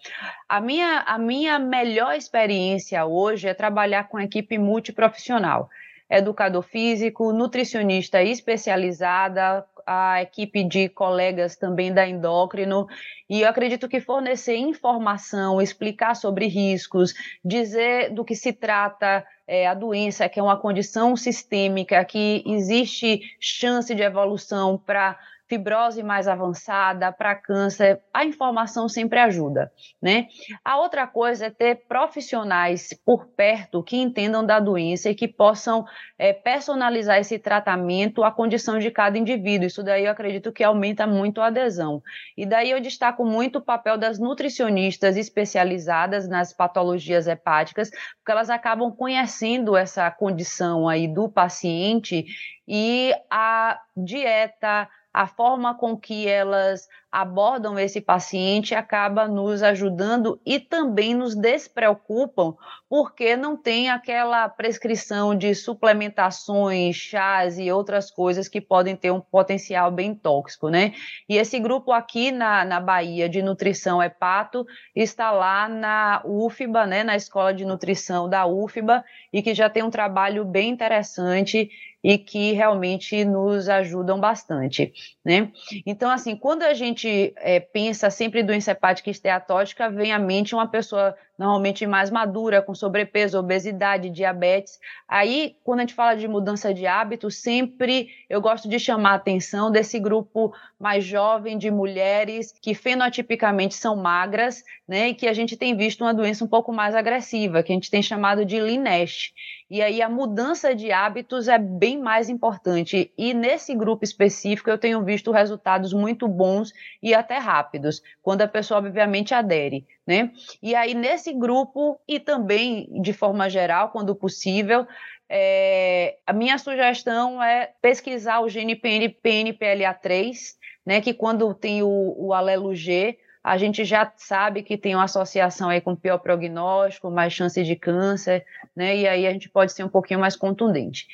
a 0.49 0.59
minha, 0.59 1.03
a 1.05 1.19
minha 1.19 1.59
melhor 1.59 2.15
experiência 2.15 3.05
hoje 3.05 3.47
é 3.47 3.53
trabalhar 3.53 4.05
com 4.05 4.19
equipe 4.19 4.57
multiprofissional 4.57 5.69
educador 6.11 6.61
físico, 6.61 7.31
nutricionista 7.31 8.21
especializada, 8.21 9.65
a 9.87 10.21
equipe 10.21 10.63
de 10.63 10.89
colegas 10.89 11.55
também 11.55 11.93
da 11.93 12.07
endócrino, 12.07 12.87
e 13.29 13.41
eu 13.41 13.49
acredito 13.49 13.87
que 13.87 14.01
fornecer 14.01 14.57
informação, 14.57 15.61
explicar 15.61 16.15
sobre 16.15 16.47
riscos, 16.47 17.13
dizer 17.43 18.13
do 18.13 18.25
que 18.25 18.35
se 18.35 18.51
trata 18.51 19.25
é, 19.47 19.65
a 19.65 19.73
doença, 19.73 20.27
que 20.27 20.39
é 20.39 20.43
uma 20.43 20.57
condição 20.57 21.15
sistêmica, 21.15 22.03
que 22.03 22.43
existe 22.45 23.21
chance 23.39 23.95
de 23.95 24.01
evolução 24.01 24.77
para 24.77 25.17
fibrose 25.51 26.01
mais 26.01 26.29
avançada, 26.29 27.11
para 27.11 27.35
câncer, 27.35 27.99
a 28.13 28.23
informação 28.23 28.87
sempre 28.87 29.19
ajuda, 29.19 29.69
né? 30.01 30.27
A 30.63 30.77
outra 30.77 31.05
coisa 31.05 31.47
é 31.47 31.49
ter 31.49 31.87
profissionais 31.89 32.97
por 33.05 33.25
perto 33.35 33.83
que 33.83 33.97
entendam 33.97 34.45
da 34.45 34.61
doença 34.61 35.09
e 35.09 35.15
que 35.15 35.27
possam 35.27 35.83
é, 36.17 36.31
personalizar 36.31 37.19
esse 37.19 37.37
tratamento 37.37 38.23
à 38.23 38.31
condição 38.31 38.79
de 38.79 38.89
cada 38.89 39.17
indivíduo. 39.17 39.67
Isso 39.67 39.83
daí 39.83 40.05
eu 40.05 40.11
acredito 40.11 40.53
que 40.53 40.63
aumenta 40.63 41.05
muito 41.05 41.41
a 41.41 41.47
adesão. 41.47 42.01
E 42.37 42.45
daí 42.45 42.71
eu 42.71 42.79
destaco 42.79 43.25
muito 43.25 43.57
o 43.57 43.61
papel 43.61 43.97
das 43.97 44.17
nutricionistas 44.19 45.17
especializadas 45.17 46.29
nas 46.29 46.53
patologias 46.53 47.27
hepáticas, 47.27 47.89
porque 47.89 48.31
elas 48.31 48.49
acabam 48.49 48.89
conhecendo 48.89 49.75
essa 49.75 50.09
condição 50.09 50.87
aí 50.87 51.09
do 51.09 51.27
paciente 51.27 52.25
e 52.65 53.13
a 53.29 53.77
dieta, 53.97 54.87
a 55.13 55.27
forma 55.27 55.75
com 55.75 55.97
que 55.97 56.27
elas 56.27 56.87
abordam 57.11 57.77
esse 57.77 57.99
paciente 57.99 58.73
acaba 58.73 59.27
nos 59.27 59.61
ajudando 59.61 60.39
e 60.45 60.59
também 60.59 61.13
nos 61.13 61.35
despreocupam, 61.35 62.55
porque 62.91 63.37
não 63.37 63.55
tem 63.55 63.89
aquela 63.89 64.49
prescrição 64.49 65.33
de 65.33 65.55
suplementações, 65.55 66.97
chás 66.97 67.57
e 67.57 67.71
outras 67.71 68.11
coisas 68.11 68.49
que 68.49 68.59
podem 68.59 68.97
ter 68.97 69.11
um 69.11 69.21
potencial 69.21 69.89
bem 69.89 70.13
tóxico, 70.13 70.67
né? 70.67 70.91
E 71.29 71.37
esse 71.37 71.57
grupo 71.57 71.93
aqui 71.93 72.33
na, 72.33 72.65
na 72.65 72.81
Bahia 72.81 73.29
de 73.29 73.41
Nutrição 73.41 74.03
Hepato 74.03 74.65
está 74.93 75.31
lá 75.31 75.69
na 75.69 76.21
UFBA, 76.25 76.85
né, 76.85 77.01
na 77.01 77.15
Escola 77.15 77.53
de 77.53 77.63
Nutrição 77.63 78.27
da 78.27 78.45
UFBA, 78.45 79.05
e 79.31 79.41
que 79.41 79.53
já 79.53 79.69
tem 79.69 79.83
um 79.83 79.89
trabalho 79.89 80.43
bem 80.43 80.69
interessante 80.69 81.69
e 82.03 82.17
que 82.17 82.51
realmente 82.53 83.23
nos 83.23 83.69
ajudam 83.69 84.19
bastante, 84.19 84.91
né? 85.23 85.51
Então, 85.85 86.09
assim, 86.09 86.35
quando 86.35 86.63
a 86.63 86.73
gente 86.73 87.33
é, 87.37 87.59
pensa 87.59 88.09
sempre 88.09 88.41
em 88.41 88.45
doença 88.45 88.71
hepática 88.71 89.09
esteatótica, 89.09 89.89
vem 89.89 90.11
à 90.11 90.17
mente 90.17 90.55
uma 90.55 90.67
pessoa 90.67 91.15
normalmente 91.41 91.87
mais 91.87 92.11
madura, 92.11 92.61
com 92.61 92.75
sobrepeso, 92.75 93.39
obesidade, 93.39 94.11
diabetes. 94.11 94.79
Aí, 95.07 95.55
quando 95.63 95.79
a 95.79 95.81
gente 95.81 95.95
fala 95.95 96.15
de 96.15 96.27
mudança 96.27 96.71
de 96.71 96.85
hábito, 96.85 97.31
sempre 97.31 98.09
eu 98.29 98.39
gosto 98.39 98.69
de 98.69 98.77
chamar 98.77 99.13
a 99.13 99.15
atenção 99.15 99.71
desse 99.71 99.99
grupo 99.99 100.53
mais 100.79 101.03
jovem 101.03 101.57
de 101.57 101.71
mulheres 101.71 102.53
que 102.61 102.75
fenotipicamente 102.75 103.73
são 103.73 103.95
magras, 103.95 104.63
né, 104.87 105.09
e 105.09 105.15
que 105.15 105.27
a 105.27 105.33
gente 105.33 105.57
tem 105.57 105.75
visto 105.75 106.01
uma 106.01 106.13
doença 106.13 106.45
um 106.45 106.47
pouco 106.47 106.71
mais 106.71 106.93
agressiva, 106.93 107.63
que 107.63 107.71
a 107.71 107.75
gente 107.75 107.89
tem 107.89 108.03
chamado 108.03 108.45
de 108.45 108.59
Linesh. 108.59 109.33
E 109.71 109.81
aí 109.81 110.01
a 110.01 110.09
mudança 110.09 110.75
de 110.75 110.91
hábitos 110.91 111.47
é 111.47 111.57
bem 111.57 111.97
mais 111.97 112.27
importante. 112.27 113.09
E 113.17 113.33
nesse 113.33 113.73
grupo 113.73 114.03
específico 114.03 114.69
eu 114.69 114.77
tenho 114.77 115.01
visto 115.01 115.31
resultados 115.31 115.93
muito 115.93 116.27
bons 116.27 116.73
e 117.01 117.13
até 117.13 117.37
rápidos, 117.37 118.01
quando 118.21 118.41
a 118.41 118.47
pessoa 118.49 118.79
obviamente 118.79 119.33
adere 119.33 119.87
né? 120.05 120.31
E 120.61 120.75
aí, 120.75 120.93
nesse 120.93 121.31
grupo, 121.33 121.97
e 122.05 122.19
também 122.19 122.89
de 123.01 123.13
forma 123.13 123.49
geral, 123.49 123.89
quando 123.89 124.13
possível, 124.13 124.85
é, 125.29 126.17
a 126.27 126.33
minha 126.33 126.57
sugestão 126.57 127.41
é 127.41 127.71
pesquisar 127.81 128.41
o 128.41 128.49
gene 128.49 128.75
PNPLA3, 128.75 130.55
né? 130.85 130.99
Que 130.99 131.13
quando 131.13 131.53
tem 131.53 131.81
o, 131.81 132.15
o 132.17 132.33
alelo 132.33 132.75
G, 132.75 133.17
a 133.43 133.57
gente 133.57 133.83
já 133.83 134.11
sabe 134.15 134.61
que 134.61 134.77
tem 134.77 134.95
uma 134.95 135.05
associação 135.05 135.69
aí 135.69 135.81
com 135.81 135.95
pior 135.95 136.19
prognóstico, 136.19 137.09
mais 137.09 137.33
chance 137.33 137.63
de 137.63 137.75
câncer, 137.75 138.45
né? 138.75 138.95
E 138.95 139.07
aí 139.07 139.25
a 139.25 139.33
gente 139.33 139.49
pode 139.49 139.71
ser 139.71 139.83
um 139.83 139.89
pouquinho 139.89 140.19
mais 140.19 140.35
contundente. 140.35 141.07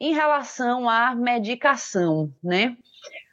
Em 0.00 0.12
relação 0.12 0.88
à 0.88 1.14
medicação, 1.14 2.32
né? 2.42 2.76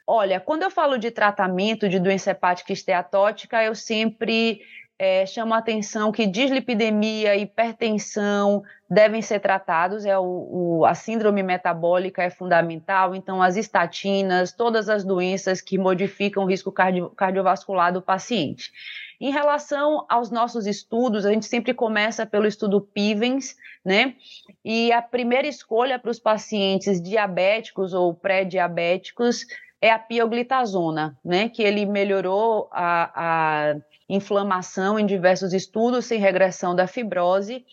Olha, 0.06 0.38
quando 0.38 0.62
eu 0.62 0.70
falo 0.70 0.96
de 0.98 1.10
tratamento 1.10 1.88
de 1.88 1.98
doença 1.98 2.30
hepática 2.30 2.72
esteatótica, 2.72 3.64
eu 3.64 3.74
sempre 3.74 4.60
é, 4.98 5.26
chama 5.26 5.56
a 5.56 5.58
atenção 5.58 6.10
que 6.10 6.26
dislipidemia 6.26 7.36
e 7.36 7.42
hipertensão 7.42 8.62
devem 8.88 9.20
ser 9.20 9.40
tratados, 9.40 10.04
é 10.06 10.16
o, 10.18 10.22
o, 10.24 10.86
a 10.86 10.94
síndrome 10.94 11.42
metabólica 11.42 12.22
é 12.22 12.30
fundamental, 12.30 13.14
então 13.14 13.42
as 13.42 13.56
estatinas, 13.56 14.52
todas 14.52 14.88
as 14.88 15.04
doenças 15.04 15.60
que 15.60 15.76
modificam 15.76 16.44
o 16.44 16.46
risco 16.46 16.72
cardio, 16.72 17.10
cardiovascular 17.10 17.92
do 17.92 18.00
paciente. 18.00 18.70
Em 19.20 19.30
relação 19.30 20.04
aos 20.08 20.30
nossos 20.30 20.66
estudos, 20.66 21.26
a 21.26 21.32
gente 21.32 21.46
sempre 21.46 21.74
começa 21.74 22.24
pelo 22.24 22.46
estudo 22.46 22.80
PIVENS, 22.80 23.56
né? 23.84 24.14
E 24.64 24.92
a 24.92 25.00
primeira 25.00 25.48
escolha 25.48 25.98
para 25.98 26.10
os 26.10 26.18
pacientes 26.18 27.00
diabéticos 27.00 27.94
ou 27.94 28.12
pré-diabéticos 28.14 29.46
é 29.80 29.90
a 29.90 29.98
pioglitazona, 29.98 31.16
né? 31.24 31.48
Que 31.48 31.62
ele 31.62 31.86
melhorou 31.86 32.68
a, 32.72 33.10
a 33.14 33.76
inflamação 34.08 34.98
em 34.98 35.06
diversos 35.06 35.52
estudos 35.52 36.06
sem 36.06 36.20
regressão 36.20 36.74
da 36.74 36.86
fibrose. 36.86 37.64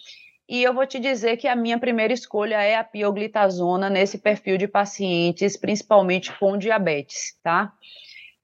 E 0.47 0.61
eu 0.61 0.73
vou 0.73 0.85
te 0.85 0.99
dizer 0.99 1.37
que 1.37 1.47
a 1.47 1.55
minha 1.55 1.79
primeira 1.79 2.13
escolha 2.13 2.61
é 2.61 2.75
a 2.75 2.83
pioglitazona 2.83 3.89
nesse 3.89 4.17
perfil 4.17 4.57
de 4.57 4.67
pacientes, 4.67 5.55
principalmente 5.55 6.31
com 6.37 6.57
diabetes, 6.57 7.37
tá? 7.41 7.71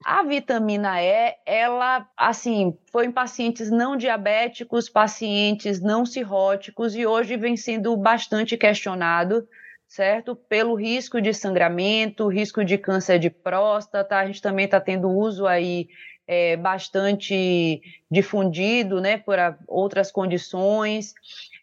A 0.02 0.22
vitamina 0.22 1.02
E, 1.02 1.36
ela, 1.44 2.08
assim, 2.16 2.74
foi 2.90 3.04
em 3.04 3.12
pacientes 3.12 3.70
não 3.70 3.98
diabéticos, 3.98 4.88
pacientes 4.88 5.78
não 5.78 6.06
cirróticos 6.06 6.94
e 6.94 7.04
hoje 7.04 7.36
vem 7.36 7.54
sendo 7.54 7.94
bastante 7.98 8.56
questionado, 8.56 9.46
certo? 9.90 10.36
Pelo 10.36 10.76
risco 10.76 11.20
de 11.20 11.34
sangramento, 11.34 12.28
risco 12.28 12.64
de 12.64 12.78
câncer 12.78 13.18
de 13.18 13.28
próstata, 13.28 14.16
a 14.16 14.24
gente 14.24 14.40
também 14.40 14.66
está 14.66 14.80
tendo 14.80 15.10
uso 15.10 15.48
aí 15.48 15.88
é, 16.28 16.56
bastante 16.56 17.82
difundido, 18.08 19.00
né, 19.00 19.18
por 19.18 19.36
outras 19.66 20.12
condições. 20.12 21.12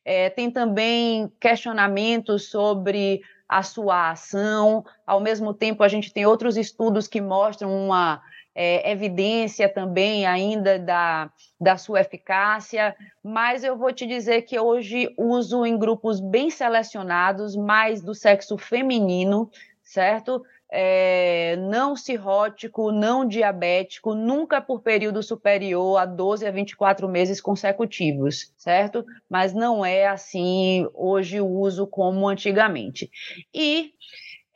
É, 0.04 0.30
tem 0.30 0.52
também 0.52 1.32
questionamentos 1.40 2.50
sobre 2.50 3.22
a 3.48 3.64
sua 3.64 4.12
ação. 4.12 4.84
Ao 5.06 5.22
mesmo 5.22 5.54
tempo, 5.54 5.82
a 5.82 5.88
gente 5.88 6.12
tem 6.12 6.26
outros 6.26 6.58
estudos 6.58 7.08
que 7.08 7.22
mostram 7.22 7.74
uma 7.74 8.22
é, 8.60 8.92
evidência 8.92 9.70
também 9.70 10.26
ainda 10.26 10.80
da, 10.80 11.32
da 11.62 11.78
sua 11.78 12.02
eficácia, 12.02 12.96
mas 13.24 13.64
eu 13.64 13.78
vou 13.78 13.94
te 13.94 14.08
dizer 14.08 14.42
que 14.42 14.60
hoje 14.60 15.14
uso 15.16 15.64
em 15.64 15.78
grupos 15.78 16.20
bem 16.20 16.50
selecionados, 16.50 17.56
mais 17.56 18.02
do 18.02 18.16
sexo 18.16 18.58
feminino, 18.58 19.52
certo? 19.84 20.42
é, 20.70 21.56
não 21.58 21.96
cirrótico, 21.96 22.92
não 22.92 23.26
diabético, 23.26 24.14
nunca 24.14 24.60
por 24.60 24.82
período 24.82 25.24
superior 25.24 25.98
a 25.98 26.06
12 26.06 26.46
a 26.46 26.52
24 26.52 27.08
meses 27.08 27.40
consecutivos, 27.40 28.52
certo? 28.58 29.06
Mas 29.30 29.54
não 29.54 29.86
é 29.86 30.08
assim 30.08 30.88
hoje 30.94 31.40
o 31.40 31.48
uso 31.48 31.88
como 31.88 32.28
antigamente. 32.28 33.10
E 33.54 33.94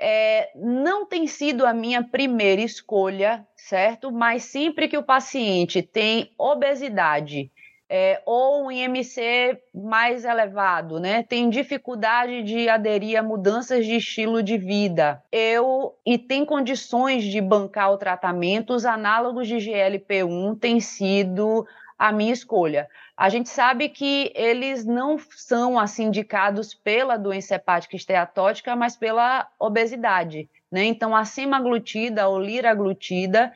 é, 0.04 0.50
não 0.56 1.06
tem 1.06 1.28
sido 1.28 1.64
a 1.64 1.72
minha 1.72 2.04
primeira 2.04 2.60
escolha, 2.60 3.46
certo? 3.56 4.12
Mas 4.12 4.46
sempre 4.46 4.88
que 4.88 4.98
o 4.98 5.04
paciente 5.04 5.84
tem 5.84 6.32
obesidade, 6.40 7.52
é, 7.88 8.20
ou 8.26 8.66
um 8.66 8.72
IMC 8.72 9.60
mais 9.76 10.26
elevado, 10.26 11.00
né? 11.00 11.22
Tem 11.22 11.50
dificuldade 11.52 12.42
de 12.42 12.68
aderir 12.68 13.20
a 13.20 13.22
mudanças 13.22 13.86
de 13.86 13.98
estilo 13.98 14.42
de 14.42 14.58
vida. 14.58 15.22
Eu 15.32 15.94
e 16.04 16.18
tem 16.18 16.46
condições 16.46 17.24
de 17.24 17.40
bancar 17.40 17.92
o 17.92 17.98
tratamento, 17.98 18.74
os 18.74 18.86
análogos 18.86 19.48
de 19.48 19.58
GLP-1 19.58 20.58
têm 20.60 20.80
sido 20.80 21.68
a 22.00 22.12
minha 22.12 22.34
escolha. 22.34 22.90
A 23.22 23.30
gente 23.30 23.50
sabe 23.50 23.90
que 23.90 24.32
eles 24.36 24.86
não 24.86 25.18
são 25.36 25.78
assim 25.78 26.06
indicados 26.06 26.74
pela 26.74 27.18
doença 27.18 27.56
hepática 27.56 27.96
esteatótica, 27.96 28.76
mas 28.76 28.96
pela 28.96 29.48
obesidade 29.60 30.50
né? 30.72 30.86
Então, 30.86 31.16
a 31.16 31.26
semaglutida 31.26 32.28
ou 32.28 32.40
liraglutida, 32.40 33.52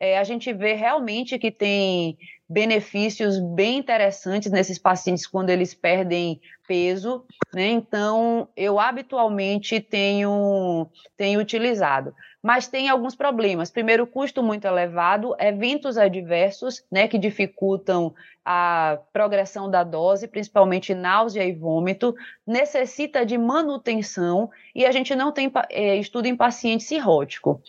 é, 0.00 0.18
a 0.18 0.24
gente 0.24 0.52
vê 0.52 0.74
realmente 0.74 1.38
que 1.38 1.50
tem 1.50 2.18
benefícios 2.48 3.38
bem 3.38 3.78
interessantes 3.78 4.50
nesses 4.50 4.78
pacientes 4.78 5.26
quando 5.26 5.50
eles 5.50 5.74
perdem 5.74 6.40
peso, 6.66 7.24
né? 7.54 7.68
Então, 7.68 8.48
eu 8.56 8.80
habitualmente 8.80 9.80
tenho, 9.80 10.88
tenho 11.16 11.40
utilizado. 11.40 12.12
Mas 12.46 12.68
tem 12.68 12.88
alguns 12.88 13.16
problemas. 13.16 13.72
Primeiro, 13.72 14.06
custo 14.06 14.40
muito 14.40 14.66
elevado, 14.66 15.34
eventos 15.36 15.98
adversos, 15.98 16.80
né, 16.88 17.08
que 17.08 17.18
dificultam 17.18 18.14
a 18.44 19.00
progressão 19.12 19.68
da 19.68 19.82
dose, 19.82 20.28
principalmente 20.28 20.94
náusea 20.94 21.42
e 21.42 21.52
vômito, 21.52 22.14
necessita 22.46 23.26
de 23.26 23.36
manutenção 23.36 24.48
e 24.72 24.86
a 24.86 24.92
gente 24.92 25.12
não 25.16 25.32
tem 25.32 25.50
é, 25.70 25.96
estudo 25.96 26.26
em 26.26 26.36
paciente 26.36 26.84
cirrótico. 26.84 27.60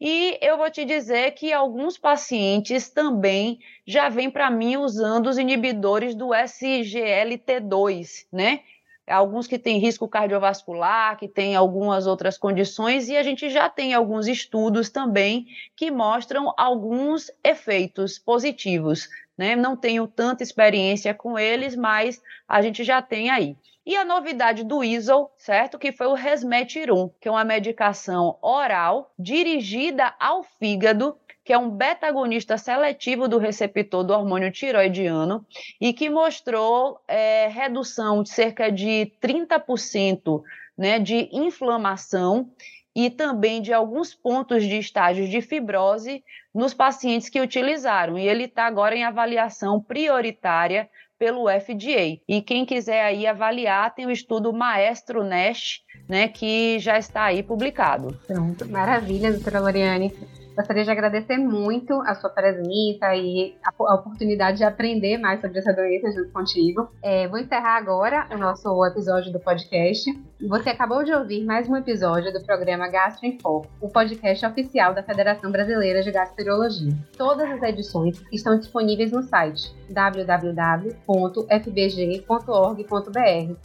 E 0.00 0.38
eu 0.40 0.56
vou 0.56 0.70
te 0.70 0.86
dizer 0.86 1.32
que 1.32 1.52
alguns 1.52 1.98
pacientes 1.98 2.88
também 2.88 3.58
já 3.86 4.08
vêm 4.08 4.30
para 4.30 4.50
mim 4.50 4.78
usando 4.78 5.26
os 5.26 5.36
inibidores 5.36 6.14
do 6.14 6.28
SGLT2, 6.28 8.24
né? 8.32 8.60
Alguns 9.06 9.46
que 9.46 9.58
têm 9.58 9.78
risco 9.78 10.08
cardiovascular, 10.08 11.18
que 11.18 11.28
têm 11.28 11.54
algumas 11.54 12.06
outras 12.06 12.38
condições, 12.38 13.08
e 13.08 13.16
a 13.16 13.22
gente 13.22 13.50
já 13.50 13.68
tem 13.68 13.92
alguns 13.92 14.26
estudos 14.26 14.88
também 14.88 15.46
que 15.76 15.90
mostram 15.90 16.54
alguns 16.56 17.30
efeitos 17.42 18.18
positivos. 18.18 19.08
Né? 19.36 19.54
Não 19.54 19.76
tenho 19.76 20.06
tanta 20.06 20.42
experiência 20.42 21.12
com 21.12 21.38
eles, 21.38 21.76
mas 21.76 22.22
a 22.48 22.62
gente 22.62 22.82
já 22.82 23.02
tem 23.02 23.30
aí. 23.30 23.56
E 23.86 23.96
a 23.96 24.04
novidade 24.04 24.64
do 24.64 24.82
ISO, 24.82 25.28
certo? 25.36 25.78
Que 25.78 25.92
foi 25.92 26.06
o 26.06 26.14
Resmetirum, 26.14 27.10
que 27.20 27.28
é 27.28 27.30
uma 27.30 27.44
medicação 27.44 28.38
oral 28.40 29.12
dirigida 29.18 30.14
ao 30.18 30.42
fígado, 30.42 31.18
que 31.44 31.52
é 31.52 31.58
um 31.58 31.70
beta-agonista 31.70 32.56
seletivo 32.56 33.28
do 33.28 33.38
receptor 33.38 34.02
do 34.02 34.14
hormônio 34.14 34.50
tiroidiano 34.50 35.44
e 35.80 35.92
que 35.92 36.08
mostrou 36.08 36.98
é, 37.06 37.48
redução 37.48 38.22
de 38.22 38.30
cerca 38.30 38.72
de 38.72 39.12
30% 39.22 40.42
né, 40.76 40.98
de 40.98 41.28
inflamação 41.32 42.50
e 42.96 43.10
também 43.10 43.60
de 43.60 43.72
alguns 43.72 44.14
pontos 44.14 44.62
de 44.64 44.78
estágios 44.78 45.28
de 45.28 45.40
fibrose 45.40 46.22
nos 46.54 46.72
pacientes 46.72 47.28
que 47.28 47.40
utilizaram. 47.40 48.16
E 48.16 48.26
ele 48.26 48.44
está 48.44 48.66
agora 48.66 48.94
em 48.94 49.04
avaliação 49.04 49.80
prioritária 49.80 50.88
pelo 51.18 51.48
FDA. 51.48 52.20
E 52.28 52.40
quem 52.42 52.64
quiser 52.64 53.04
aí 53.04 53.26
avaliar, 53.26 53.94
tem 53.94 54.06
o 54.06 54.10
estudo 54.10 54.52
Maestro 54.52 55.24
Nash, 55.24 55.80
né, 56.08 56.28
que 56.28 56.78
já 56.78 56.98
está 56.98 57.24
aí 57.24 57.42
publicado. 57.42 58.18
Pronto, 58.26 58.68
maravilha, 58.68 59.32
doutora 59.32 59.60
Loriane. 59.60 60.12
Gostaria 60.56 60.84
de 60.84 60.90
agradecer 60.90 61.36
muito 61.36 61.94
a 62.02 62.14
sua 62.14 62.30
presença 62.30 63.14
e 63.14 63.56
a, 63.64 63.94
oportunidade 63.94 64.58
de 64.58 64.64
aprender 64.64 65.18
mais 65.18 65.40
sobre 65.40 65.58
essa 65.58 65.72
doença 65.72 66.12
junto 66.12 66.30
contigo. 66.30 66.88
É, 67.02 67.26
vou 67.26 67.38
encerrar 67.38 67.76
agora 67.76 68.28
o 68.30 68.38
nosso 68.38 68.84
episódio 68.86 69.32
do 69.32 69.40
podcast. 69.40 70.08
Você 70.48 70.70
acabou 70.70 71.02
de 71.02 71.12
ouvir 71.12 71.44
mais 71.44 71.68
um 71.68 71.76
episódio 71.76 72.32
do 72.32 72.44
programa 72.44 72.88
Gastro 72.88 73.26
em 73.26 73.38
Foco, 73.38 73.66
o 73.80 73.88
podcast 73.88 74.46
oficial 74.46 74.94
da 74.94 75.02
Federação 75.02 75.50
Brasileira 75.50 76.02
de 76.02 76.12
Gastroenterologia. 76.12 76.92
Todas 77.16 77.50
as 77.50 77.62
edições 77.62 78.22
estão 78.32 78.56
disponíveis 78.58 79.10
no 79.10 79.22
site 79.22 79.74
www.fbg.org.br 79.90 80.94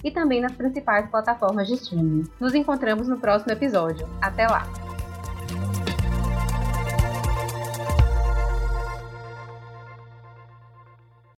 e 0.04 0.12
também 0.12 0.42
nas 0.42 0.54
principais 0.54 1.10
plataformas 1.10 1.68
de 1.68 1.74
streaming. 1.76 2.24
Nos 2.40 2.56
encontramos 2.56 3.08
no 3.08 3.20
próximo 3.20 3.52
episódio. 3.52 4.08
Até 4.22 4.48
lá! 4.48 4.68